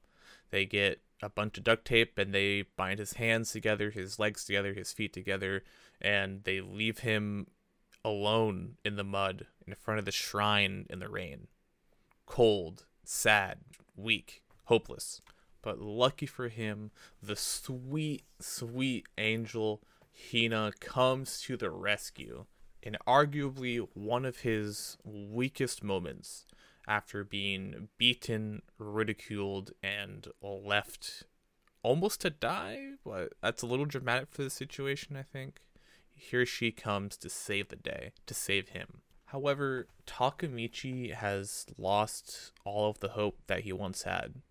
They 0.52 0.66
get 0.66 1.02
a 1.22 1.30
bunch 1.30 1.58
of 1.58 1.64
duct 1.64 1.86
tape 1.86 2.18
and 2.18 2.34
they 2.34 2.64
bind 2.78 3.00
his 3.00 3.14
hands 3.14 3.52
together, 3.52 3.92
his 3.92 4.20
legs 4.20 4.46
together, 4.46 4.74
his 4.74 4.94
feet 4.94 5.14
together, 5.14 5.64
and 6.02 6.44
they 6.44 6.62
leave 6.62 7.00
him 7.00 7.48
alone 8.04 8.76
in 8.86 8.96
the 8.96 9.04
mud 9.04 9.48
in 9.68 9.76
front 9.76 10.00
of 10.00 10.06
the 10.06 10.12
shrine 10.12 10.86
in 10.90 11.00
the 11.00 11.10
rain. 11.10 11.48
Cold, 12.26 12.86
sad, 13.04 13.60
weak, 13.96 14.44
hopeless. 14.66 15.22
But 15.62 15.80
lucky 15.80 16.26
for 16.26 16.48
him, 16.48 16.92
the 17.22 17.36
sweet, 17.36 18.24
sweet 18.40 19.08
angel 19.18 19.82
Hina 20.32 20.72
comes 20.80 21.42
to 21.42 21.58
the 21.58 21.70
rescue 21.70 22.46
in 22.82 22.98
arguably 23.08 23.86
one 23.94 24.26
of 24.26 24.40
his 24.40 24.98
weakest 25.04 25.84
moments 25.84 26.46
after 26.90 27.24
being 27.24 27.88
beaten, 27.98 28.64
ridiculed, 28.80 29.72
and 29.84 30.28
left 30.42 31.24
almost 31.84 32.22
to 32.22 32.32
die. 32.32 32.94
But 33.06 33.34
that's 33.42 33.62
a 33.62 33.68
little 33.68 33.86
dramatic 33.86 34.30
for 34.32 34.44
the 34.44 34.50
situation, 34.50 35.16
I 35.16 35.24
think. 35.24 35.62
Here 36.14 36.46
she 36.46 36.72
comes 36.72 37.16
to 37.18 37.30
save 37.30 37.70
the 37.70 37.78
day, 37.78 38.12
to 38.26 38.34
save 38.34 38.70
him. 38.70 39.02
However, 39.26 39.88
Takamichi 40.08 41.14
has 41.14 41.68
lost 41.78 42.52
all 42.66 42.90
of 42.90 43.00
the 43.00 43.10
hope 43.10 43.38
that 43.46 43.62
he 43.62 43.72
once 43.72 44.04
had. 44.04 44.42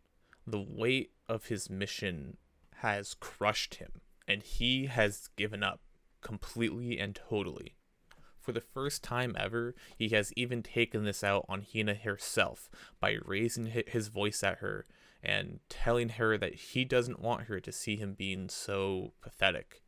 The 0.47 0.61
weight 0.61 1.11
of 1.29 1.47
his 1.47 1.69
mission 1.69 2.37
has 2.77 3.15
crushed 3.15 3.75
him, 3.75 4.01
and 4.29 4.43
he 4.43 4.87
has 4.87 5.29
given 5.37 5.65
up 5.65 5.81
completely 6.21 6.99
and 6.99 7.15
totally 7.29 7.75
for 8.49 8.53
the 8.53 8.61
first 8.63 9.05
time 9.05 9.37
ever, 9.39 9.75
he 9.95 10.09
has 10.09 10.33
even 10.35 10.63
taken 10.63 11.05
this 11.05 11.23
out 11.23 11.45
on 11.51 11.67
Hina 11.71 11.93
herself 11.93 12.71
by 12.99 13.19
raising 13.27 13.67
his 13.67 14.09
voice 14.09 14.43
at 14.43 14.61
her 14.61 14.87
and 15.23 15.61
telling 15.69 16.09
her 16.09 16.39
that 16.39 16.55
he 16.55 16.87
doesn't 16.87 17.21
want 17.21 17.43
her 17.43 17.61
to 17.61 17.71
see 17.71 17.97
him 17.97 18.15
being 18.15 18.49
so 18.49 19.13
pathetic. 19.21 19.83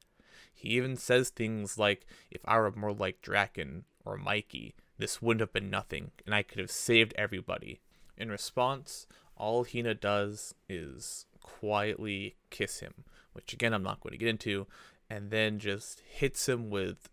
He 0.52 0.68
even 0.76 0.98
says 0.98 1.30
things 1.30 1.78
like, 1.78 2.04
If 2.30 2.42
I 2.44 2.58
were 2.58 2.70
more 2.72 2.92
like 2.92 3.22
Draken 3.22 3.86
or 4.04 4.18
Mikey, 4.18 4.74
this 4.98 5.22
wouldn't 5.22 5.40
have 5.40 5.54
been 5.54 5.70
nothing, 5.70 6.10
and 6.26 6.34
I 6.34 6.42
could 6.42 6.58
have 6.58 6.70
saved 6.70 7.14
everybody. 7.16 7.80
In 8.18 8.30
response, 8.30 9.06
all 9.36 9.64
Hina 9.64 9.94
does 9.94 10.54
is 10.68 11.24
quietly 11.40 12.36
kiss 12.50 12.80
him, 12.80 13.04
which 13.32 13.54
again 13.54 13.72
I'm 13.72 13.82
not 13.82 14.00
going 14.00 14.12
to 14.12 14.18
get 14.18 14.28
into, 14.28 14.66
and 15.08 15.30
then 15.30 15.58
just 15.58 16.02
hits 16.06 16.46
him 16.46 16.68
with 16.68 17.08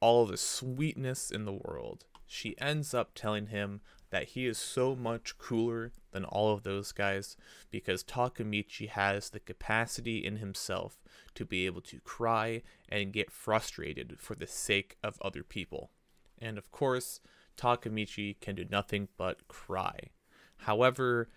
all 0.00 0.26
the 0.26 0.36
sweetness 0.36 1.30
in 1.30 1.44
the 1.44 1.52
world. 1.52 2.04
She 2.26 2.58
ends 2.58 2.94
up 2.94 3.10
telling 3.14 3.48
him 3.48 3.80
that 4.10 4.28
he 4.30 4.46
is 4.46 4.58
so 4.58 4.96
much 4.96 5.38
cooler 5.38 5.92
than 6.12 6.24
all 6.24 6.52
of 6.52 6.62
those 6.62 6.92
guys 6.92 7.36
because 7.70 8.02
Takamichi 8.02 8.88
has 8.88 9.30
the 9.30 9.40
capacity 9.40 10.24
in 10.24 10.36
himself 10.36 11.00
to 11.34 11.44
be 11.44 11.66
able 11.66 11.80
to 11.82 12.00
cry 12.00 12.62
and 12.88 13.12
get 13.12 13.30
frustrated 13.30 14.16
for 14.18 14.34
the 14.34 14.46
sake 14.46 14.96
of 15.02 15.20
other 15.22 15.42
people. 15.42 15.90
And 16.38 16.58
of 16.58 16.70
course, 16.72 17.20
Takamichi 17.56 18.40
can 18.40 18.56
do 18.56 18.64
nothing 18.68 19.08
but 19.16 19.46
cry. 19.48 20.10
However, 20.58 21.28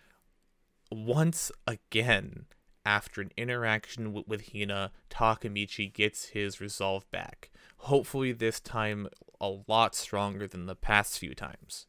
once 0.91 1.51
again, 1.67 2.45
after 2.85 3.21
an 3.21 3.31
interaction 3.37 4.13
with, 4.13 4.53
Hina, 4.53 4.91
Takamichi 5.09 5.91
gets 5.93 6.29
his 6.29 6.59
resolve 6.59 7.09
back 7.11 7.49
hopefully 7.83 8.31
this 8.31 8.59
time 8.59 9.07
a 9.41 9.57
lot 9.67 9.93
stronger 9.93 10.47
than 10.47 10.65
the 10.65 10.75
past 10.75 11.19
few 11.19 11.35
times. 11.35 11.85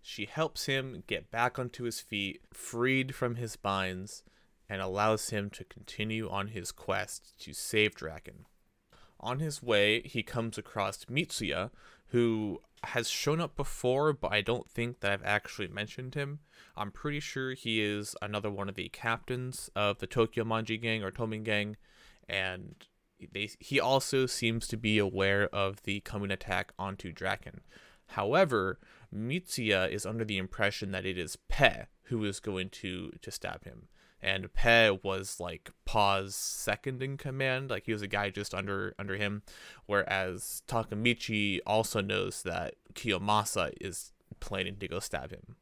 She 0.00 0.26
helps 0.26 0.66
him 0.66 1.02
get 1.06 1.30
back 1.30 1.58
onto 1.58 1.84
his 1.84 2.00
feet, 2.00 2.40
freed 2.52 3.14
from 3.14 3.36
his 3.36 3.56
binds, 3.56 4.22
and 4.68 4.80
allows 4.80 5.30
him 5.30 5.50
to 5.50 5.64
continue 5.64 6.28
on 6.28 6.48
his 6.48 6.72
quest 6.72 7.38
to 7.40 7.52
save 7.52 7.94
Draken. 7.94 8.46
On 9.20 9.38
his 9.38 9.62
way, 9.62 10.02
he 10.02 10.22
comes 10.22 10.56
across 10.56 11.04
Mitsuya, 11.06 11.70
who 12.08 12.60
has 12.84 13.08
shown 13.08 13.40
up 13.40 13.56
before, 13.56 14.12
but 14.12 14.32
I 14.32 14.40
don't 14.40 14.70
think 14.70 15.00
that 15.00 15.12
I've 15.12 15.24
actually 15.24 15.68
mentioned 15.68 16.14
him. 16.14 16.40
I'm 16.76 16.90
pretty 16.90 17.20
sure 17.20 17.52
he 17.52 17.82
is 17.82 18.14
another 18.20 18.50
one 18.50 18.68
of 18.68 18.74
the 18.74 18.88
captains 18.90 19.70
of 19.74 19.98
the 19.98 20.06
Tokyo 20.06 20.44
Manji 20.44 20.80
gang 20.80 21.02
or 21.02 21.10
Toman 21.10 21.44
gang, 21.44 21.76
and 22.28 22.74
they, 23.32 23.50
he 23.58 23.80
also 23.80 24.26
seems 24.26 24.66
to 24.68 24.76
be 24.76 24.98
aware 24.98 25.48
of 25.48 25.82
the 25.82 26.00
coming 26.00 26.30
attack 26.30 26.72
onto 26.78 27.12
Draken. 27.12 27.60
However, 28.08 28.78
Mitsuya 29.14 29.90
is 29.90 30.06
under 30.06 30.24
the 30.24 30.38
impression 30.38 30.92
that 30.92 31.06
it 31.06 31.18
is 31.18 31.38
Pe 31.48 31.84
who 32.04 32.24
is 32.24 32.40
going 32.40 32.68
to 32.68 33.12
to 33.22 33.30
stab 33.30 33.64
him. 33.64 33.88
And 34.20 34.52
Pe 34.54 34.98
was 35.02 35.38
like 35.38 35.70
Pa's 35.84 36.34
second 36.34 37.02
in 37.02 37.16
command, 37.18 37.70
like 37.70 37.84
he 37.84 37.92
was 37.92 38.02
a 38.02 38.06
guy 38.06 38.30
just 38.30 38.54
under 38.54 38.94
under 38.98 39.16
him. 39.16 39.42
Whereas 39.86 40.62
Takamichi 40.66 41.60
also 41.66 42.00
knows 42.00 42.42
that 42.42 42.74
Kiyomasa 42.94 43.72
is 43.80 44.12
planning 44.40 44.76
to 44.76 44.88
go 44.88 44.98
stab 44.98 45.30
him. 45.30 45.56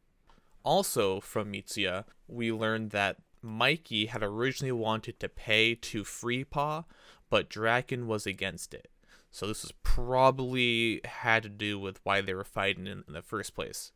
Also, 0.65 1.21
from 1.21 1.53
Mitsuya, 1.53 2.05
we 2.29 2.53
learned 2.53 2.91
that 2.91 3.17
Mikey 3.43 4.07
had 4.07 4.23
originally 4.23 4.73
wanted 4.73 5.19
to 5.21 5.29
pay 5.29 5.75
to 5.75 6.05
free 6.05 6.45
Pa, 6.45 6.85
but 7.29 7.49
Draken 7.49 8.07
was 8.07 8.27
against 8.27 8.73
it. 8.73 8.89
So 9.31 9.47
this 9.47 9.63
was 9.63 9.73
probably 9.83 11.01
had 11.05 11.43
to 11.43 11.49
do 11.49 11.79
with 11.79 12.01
why 12.05 12.21
they 12.21 12.35
were 12.35 12.45
fighting 12.45 12.87
in, 12.87 13.03
in 13.07 13.15
the 13.15 13.23
first 13.23 13.55
place. 13.55 13.91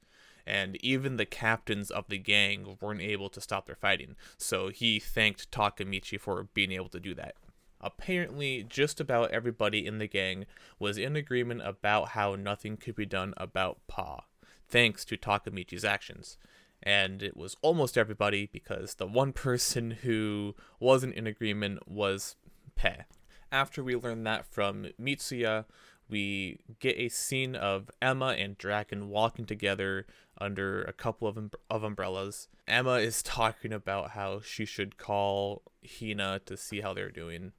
And 0.47 0.77
even 0.83 1.17
the 1.17 1.27
captains 1.27 1.91
of 1.91 2.09
the 2.09 2.19
gang 2.19 2.79
weren't 2.81 3.01
able 3.01 3.29
to 3.31 3.41
stop 3.41 3.67
their 3.67 3.75
fighting. 3.75 4.17
So 4.39 4.69
he 4.69 4.99
thanked 4.99 5.51
Takamichi 5.51 6.19
for 6.19 6.45
being 6.55 6.73
able 6.73 6.89
to 6.91 7.01
do 7.01 7.15
that. 7.15 7.35
Apparently, 7.81 8.63
just 8.63 9.01
about 9.01 9.31
everybody 9.31 9.87
in 9.87 9.99
the 9.99 10.07
gang 10.07 10.47
was 10.79 10.97
in 10.97 11.15
agreement 11.15 11.61
about 11.63 12.11
how 12.11 12.35
nothing 12.35 12.77
could 12.77 12.97
be 12.97 13.07
done 13.07 13.35
about 13.37 13.79
Pa, 13.87 14.25
thanks 14.67 15.05
to 15.05 15.17
Takamichi's 15.17 15.85
actions. 15.85 16.39
And 16.83 17.23
it 17.23 17.37
was 17.37 17.57
almost 17.63 17.99
everybody 17.99 18.49
because 18.53 18.95
the 18.95 19.07
one 19.07 19.33
person 19.33 19.91
who 19.91 20.55
wasn't 20.79 21.15
in 21.15 21.27
agreement 21.27 21.89
was 21.89 22.37
Pe. 22.75 23.03
After 23.51 23.83
we 23.83 23.97
learn 23.97 24.25
that 24.25 24.47
from 24.47 24.87
Mitsuya, 25.01 25.65
we 26.09 26.61
get 26.79 26.97
a 26.97 27.09
scene 27.09 27.57
of 27.57 27.91
Emma 28.01 28.37
and 28.39 28.57
Draken 28.57 29.09
walking 29.09 29.47
together 29.47 30.07
under 30.39 30.83
a 30.83 30.93
couple 30.93 31.27
of, 31.27 31.37
um- 31.37 31.51
of 31.71 31.83
umbrellas. 31.83 32.49
Emma 32.69 32.95
is 32.95 33.23
talking 33.23 33.73
about 33.73 34.11
how 34.11 34.41
she 34.41 34.65
should 34.65 34.99
call 34.99 35.63
Hina 35.85 36.41
to 36.47 36.57
see 36.57 36.81
how 36.81 36.93
they're 36.95 37.11
doing, 37.11 37.53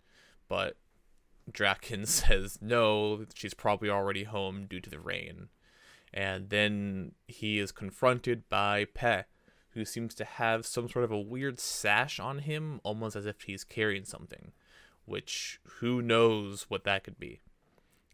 but 0.47 0.77
Draken 1.51 2.06
says 2.06 2.60
no, 2.62 3.25
she's 3.34 3.53
probably 3.53 3.89
already 3.89 4.23
home 4.23 4.65
due 4.65 4.80
to 4.80 4.89
the 4.89 4.99
rain. 4.99 5.49
And 6.17 6.49
then 6.49 7.12
he 7.27 7.60
is 7.60 7.71
confronted 7.71 8.49
by 8.49 8.86
Pe, 8.86 9.23
who 9.71 9.86
seems 9.86 10.15
to 10.15 10.25
have 10.25 10.65
some 10.65 10.89
sort 10.89 11.06
of 11.06 11.12
a 11.12 11.19
weird 11.19 11.60
sash 11.60 12.19
on 12.19 12.39
him, 12.39 12.82
almost 12.84 13.15
as 13.15 13.27
if 13.27 13.43
he's 13.43 13.63
carrying 13.63 14.03
something 14.03 14.51
which 15.08 15.60
who 15.80 16.01
knows 16.01 16.65
what 16.67 16.84
that 16.84 17.03
could 17.03 17.17
be. 17.17 17.39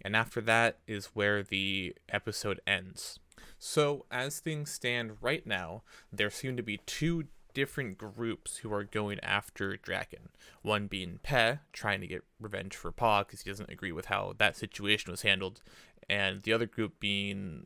And 0.06 0.16
after 0.16 0.40
that 0.42 0.80
is 0.88 1.08
where 1.08 1.44
the 1.44 1.96
episode 2.08 2.62
ends. 2.68 3.20
So, 3.58 4.06
as 4.12 4.40
things 4.40 4.72
stand 4.72 5.18
right 5.22 5.46
now, 5.46 5.82
there 6.12 6.30
seem 6.30 6.56
to 6.58 6.64
be 6.64 6.78
two 6.86 7.26
different 7.54 7.98
groups 7.98 8.58
who 8.58 8.72
are 8.72 8.84
going 8.84 9.20
after 9.22 9.76
Draken. 9.76 10.30
One 10.62 10.88
being 10.88 11.20
Pe, 11.24 11.58
trying 11.72 12.02
to 12.02 12.08
get 12.08 12.24
revenge 12.40 12.76
for 12.76 12.92
Pa 12.92 13.24
because 13.24 13.42
he 13.42 13.50
doesn't 13.50 13.72
agree 13.72 13.92
with 13.92 14.06
how 14.06 14.34
that 14.38 14.56
situation 14.56 15.12
was 15.12 15.22
handled, 15.24 15.62
and 16.10 16.44
the 16.44 16.54
other 16.54 16.66
group 16.66 17.00
being 17.00 17.66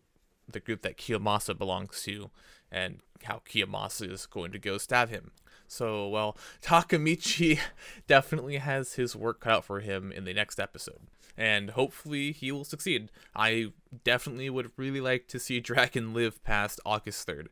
the 0.49 0.59
group 0.59 0.81
that 0.81 0.97
Kiyomasa 0.97 1.57
belongs 1.57 2.01
to, 2.03 2.29
and 2.71 2.99
how 3.23 3.41
Kiyomasa 3.47 4.11
is 4.11 4.25
going 4.25 4.51
to 4.51 4.59
go 4.59 4.77
stab 4.77 5.09
him. 5.09 5.31
So, 5.67 6.07
well, 6.07 6.37
Takamichi 6.61 7.59
definitely 8.07 8.57
has 8.57 8.93
his 8.93 9.15
work 9.15 9.41
cut 9.41 9.53
out 9.53 9.65
for 9.65 9.81
him 9.81 10.11
in 10.11 10.23
the 10.23 10.33
next 10.33 10.59
episode. 10.59 11.01
And 11.37 11.71
hopefully 11.71 12.31
he 12.31 12.51
will 12.51 12.63
succeed. 12.63 13.11
I 13.35 13.71
definitely 14.03 14.49
would 14.49 14.71
really 14.75 15.01
like 15.01 15.27
to 15.27 15.39
see 15.39 15.59
Draken 15.59 16.13
live 16.13 16.43
past 16.43 16.79
August 16.85 17.27
3rd. 17.27 17.47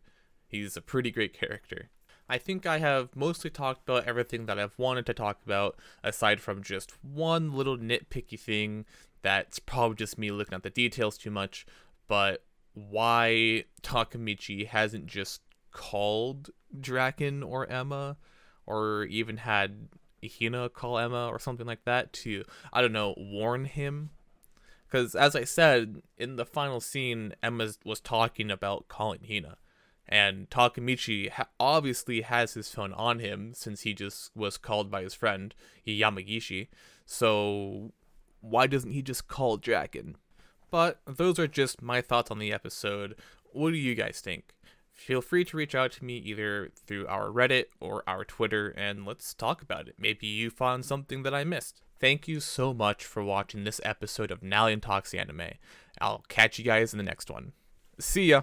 He's 0.48 0.76
a 0.78 0.82
pretty 0.82 1.12
great 1.12 1.34
character. 1.34 1.90
I 2.28 2.40
think 2.40 2.66
I 2.66 2.80
have 2.80 3.16
mostly 3.16 3.52
talked 3.52 3.88
about 3.88 4.06
everything 4.06 4.48
that 4.48 4.58
I've 4.58 4.78
wanted 4.80 5.06
to 5.08 5.14
talk 5.14 5.40
about, 5.46 5.76
aside 6.04 6.42
from 6.42 6.64
just 6.64 6.94
one 7.04 7.54
little 7.54 7.78
nitpicky 7.78 8.40
thing 8.40 8.86
that's 9.22 9.60
probably 9.60 9.96
just 9.96 10.18
me 10.18 10.32
looking 10.32 10.56
at 10.56 10.64
the 10.64 10.70
details 10.72 11.18
too 11.18 11.30
much, 11.30 11.66
but 12.08 12.44
why 12.76 13.66
Takamichi 13.82 14.68
hasn't 14.68 15.08
just 15.08 15.42
called 15.72 16.52
Draken 16.80 17.42
or 17.42 17.66
Emma, 17.68 18.18
or 18.66 19.04
even 19.06 19.38
had 19.38 19.88
Hina 20.24 20.70
call 20.70 20.98
Emma 20.98 21.28
or 21.28 21.40
something 21.40 21.66
like 21.66 21.86
that 21.86 22.14
to, 22.14 22.44
I 22.72 22.82
don't 22.82 22.94
know, 22.94 23.14
warn 23.18 23.66
him. 23.66 24.12
Because 24.88 25.16
as 25.16 25.36
I 25.36 25.44
said, 25.44 26.02
in 26.18 26.36
the 26.36 26.46
final 26.46 26.80
scene, 26.80 27.34
Emma 27.42 27.70
was 27.84 28.00
talking 28.00 28.52
about 28.52 28.88
calling 28.88 29.22
Hina. 29.28 29.58
And 30.08 30.50
Takamichi 30.50 31.30
ha- 31.30 31.48
obviously 31.60 32.22
has 32.22 32.54
his 32.54 32.70
phone 32.70 32.94
on 32.94 33.20
him 33.20 33.54
since 33.54 33.82
he 33.82 33.94
just 33.94 34.36
was 34.36 34.58
called 34.58 34.92
by 34.92 35.02
his 35.02 35.16
friend 35.16 35.56
Yamagishi. 35.88 36.68
So 37.06 37.92
why 38.42 38.68
doesn't 38.68 38.92
he 38.92 39.02
just 39.02 39.28
call 39.28 39.58
Draken? 39.58 40.18
But 40.76 41.00
those 41.06 41.40
are 41.40 41.48
just 41.48 41.82
my 41.82 42.02
thoughts 42.02 42.32
on 42.32 42.38
the 42.38 42.52
episode. 42.52 43.16
What 43.54 43.72
do 43.72 43.78
you 43.78 43.96
guys 43.96 44.20
think? 44.20 44.54
feel 44.96 45.22
free 45.22 45.44
to 45.44 45.58
reach 45.58 45.76
out 45.76 45.92
to 45.92 46.06
me 46.06 46.18
either 46.18 46.70
through 46.88 47.06
our 47.08 47.28
Reddit 47.28 47.66
or 47.80 48.04
our 48.08 48.24
Twitter 48.24 48.70
and 48.78 49.06
let's 49.06 49.34
talk 49.34 49.62
about 49.62 49.88
it. 49.88 49.96
Maybe 50.00 50.26
you 50.26 50.50
found 50.50 50.86
something 50.86 51.24
that 51.24 51.34
I 51.34 51.44
missed. 51.44 51.82
Thank 52.00 52.28
you 52.28 52.40
so 52.40 52.74
much 52.74 53.06
for 53.06 53.24
watching 53.24 53.64
this 53.64 53.82
episode 53.84 54.32
of 54.32 54.42
Nalian 54.42 54.82
Talks 54.82 55.14
Anime. 55.14 55.56
I'll 56.00 56.24
catch 56.30 56.58
you 56.58 56.66
guys 56.66 56.94
in 56.94 56.98
the 56.98 57.04
next 57.04 57.30
one. 57.30 57.52
See 58.00 58.28
ya! 58.28 58.42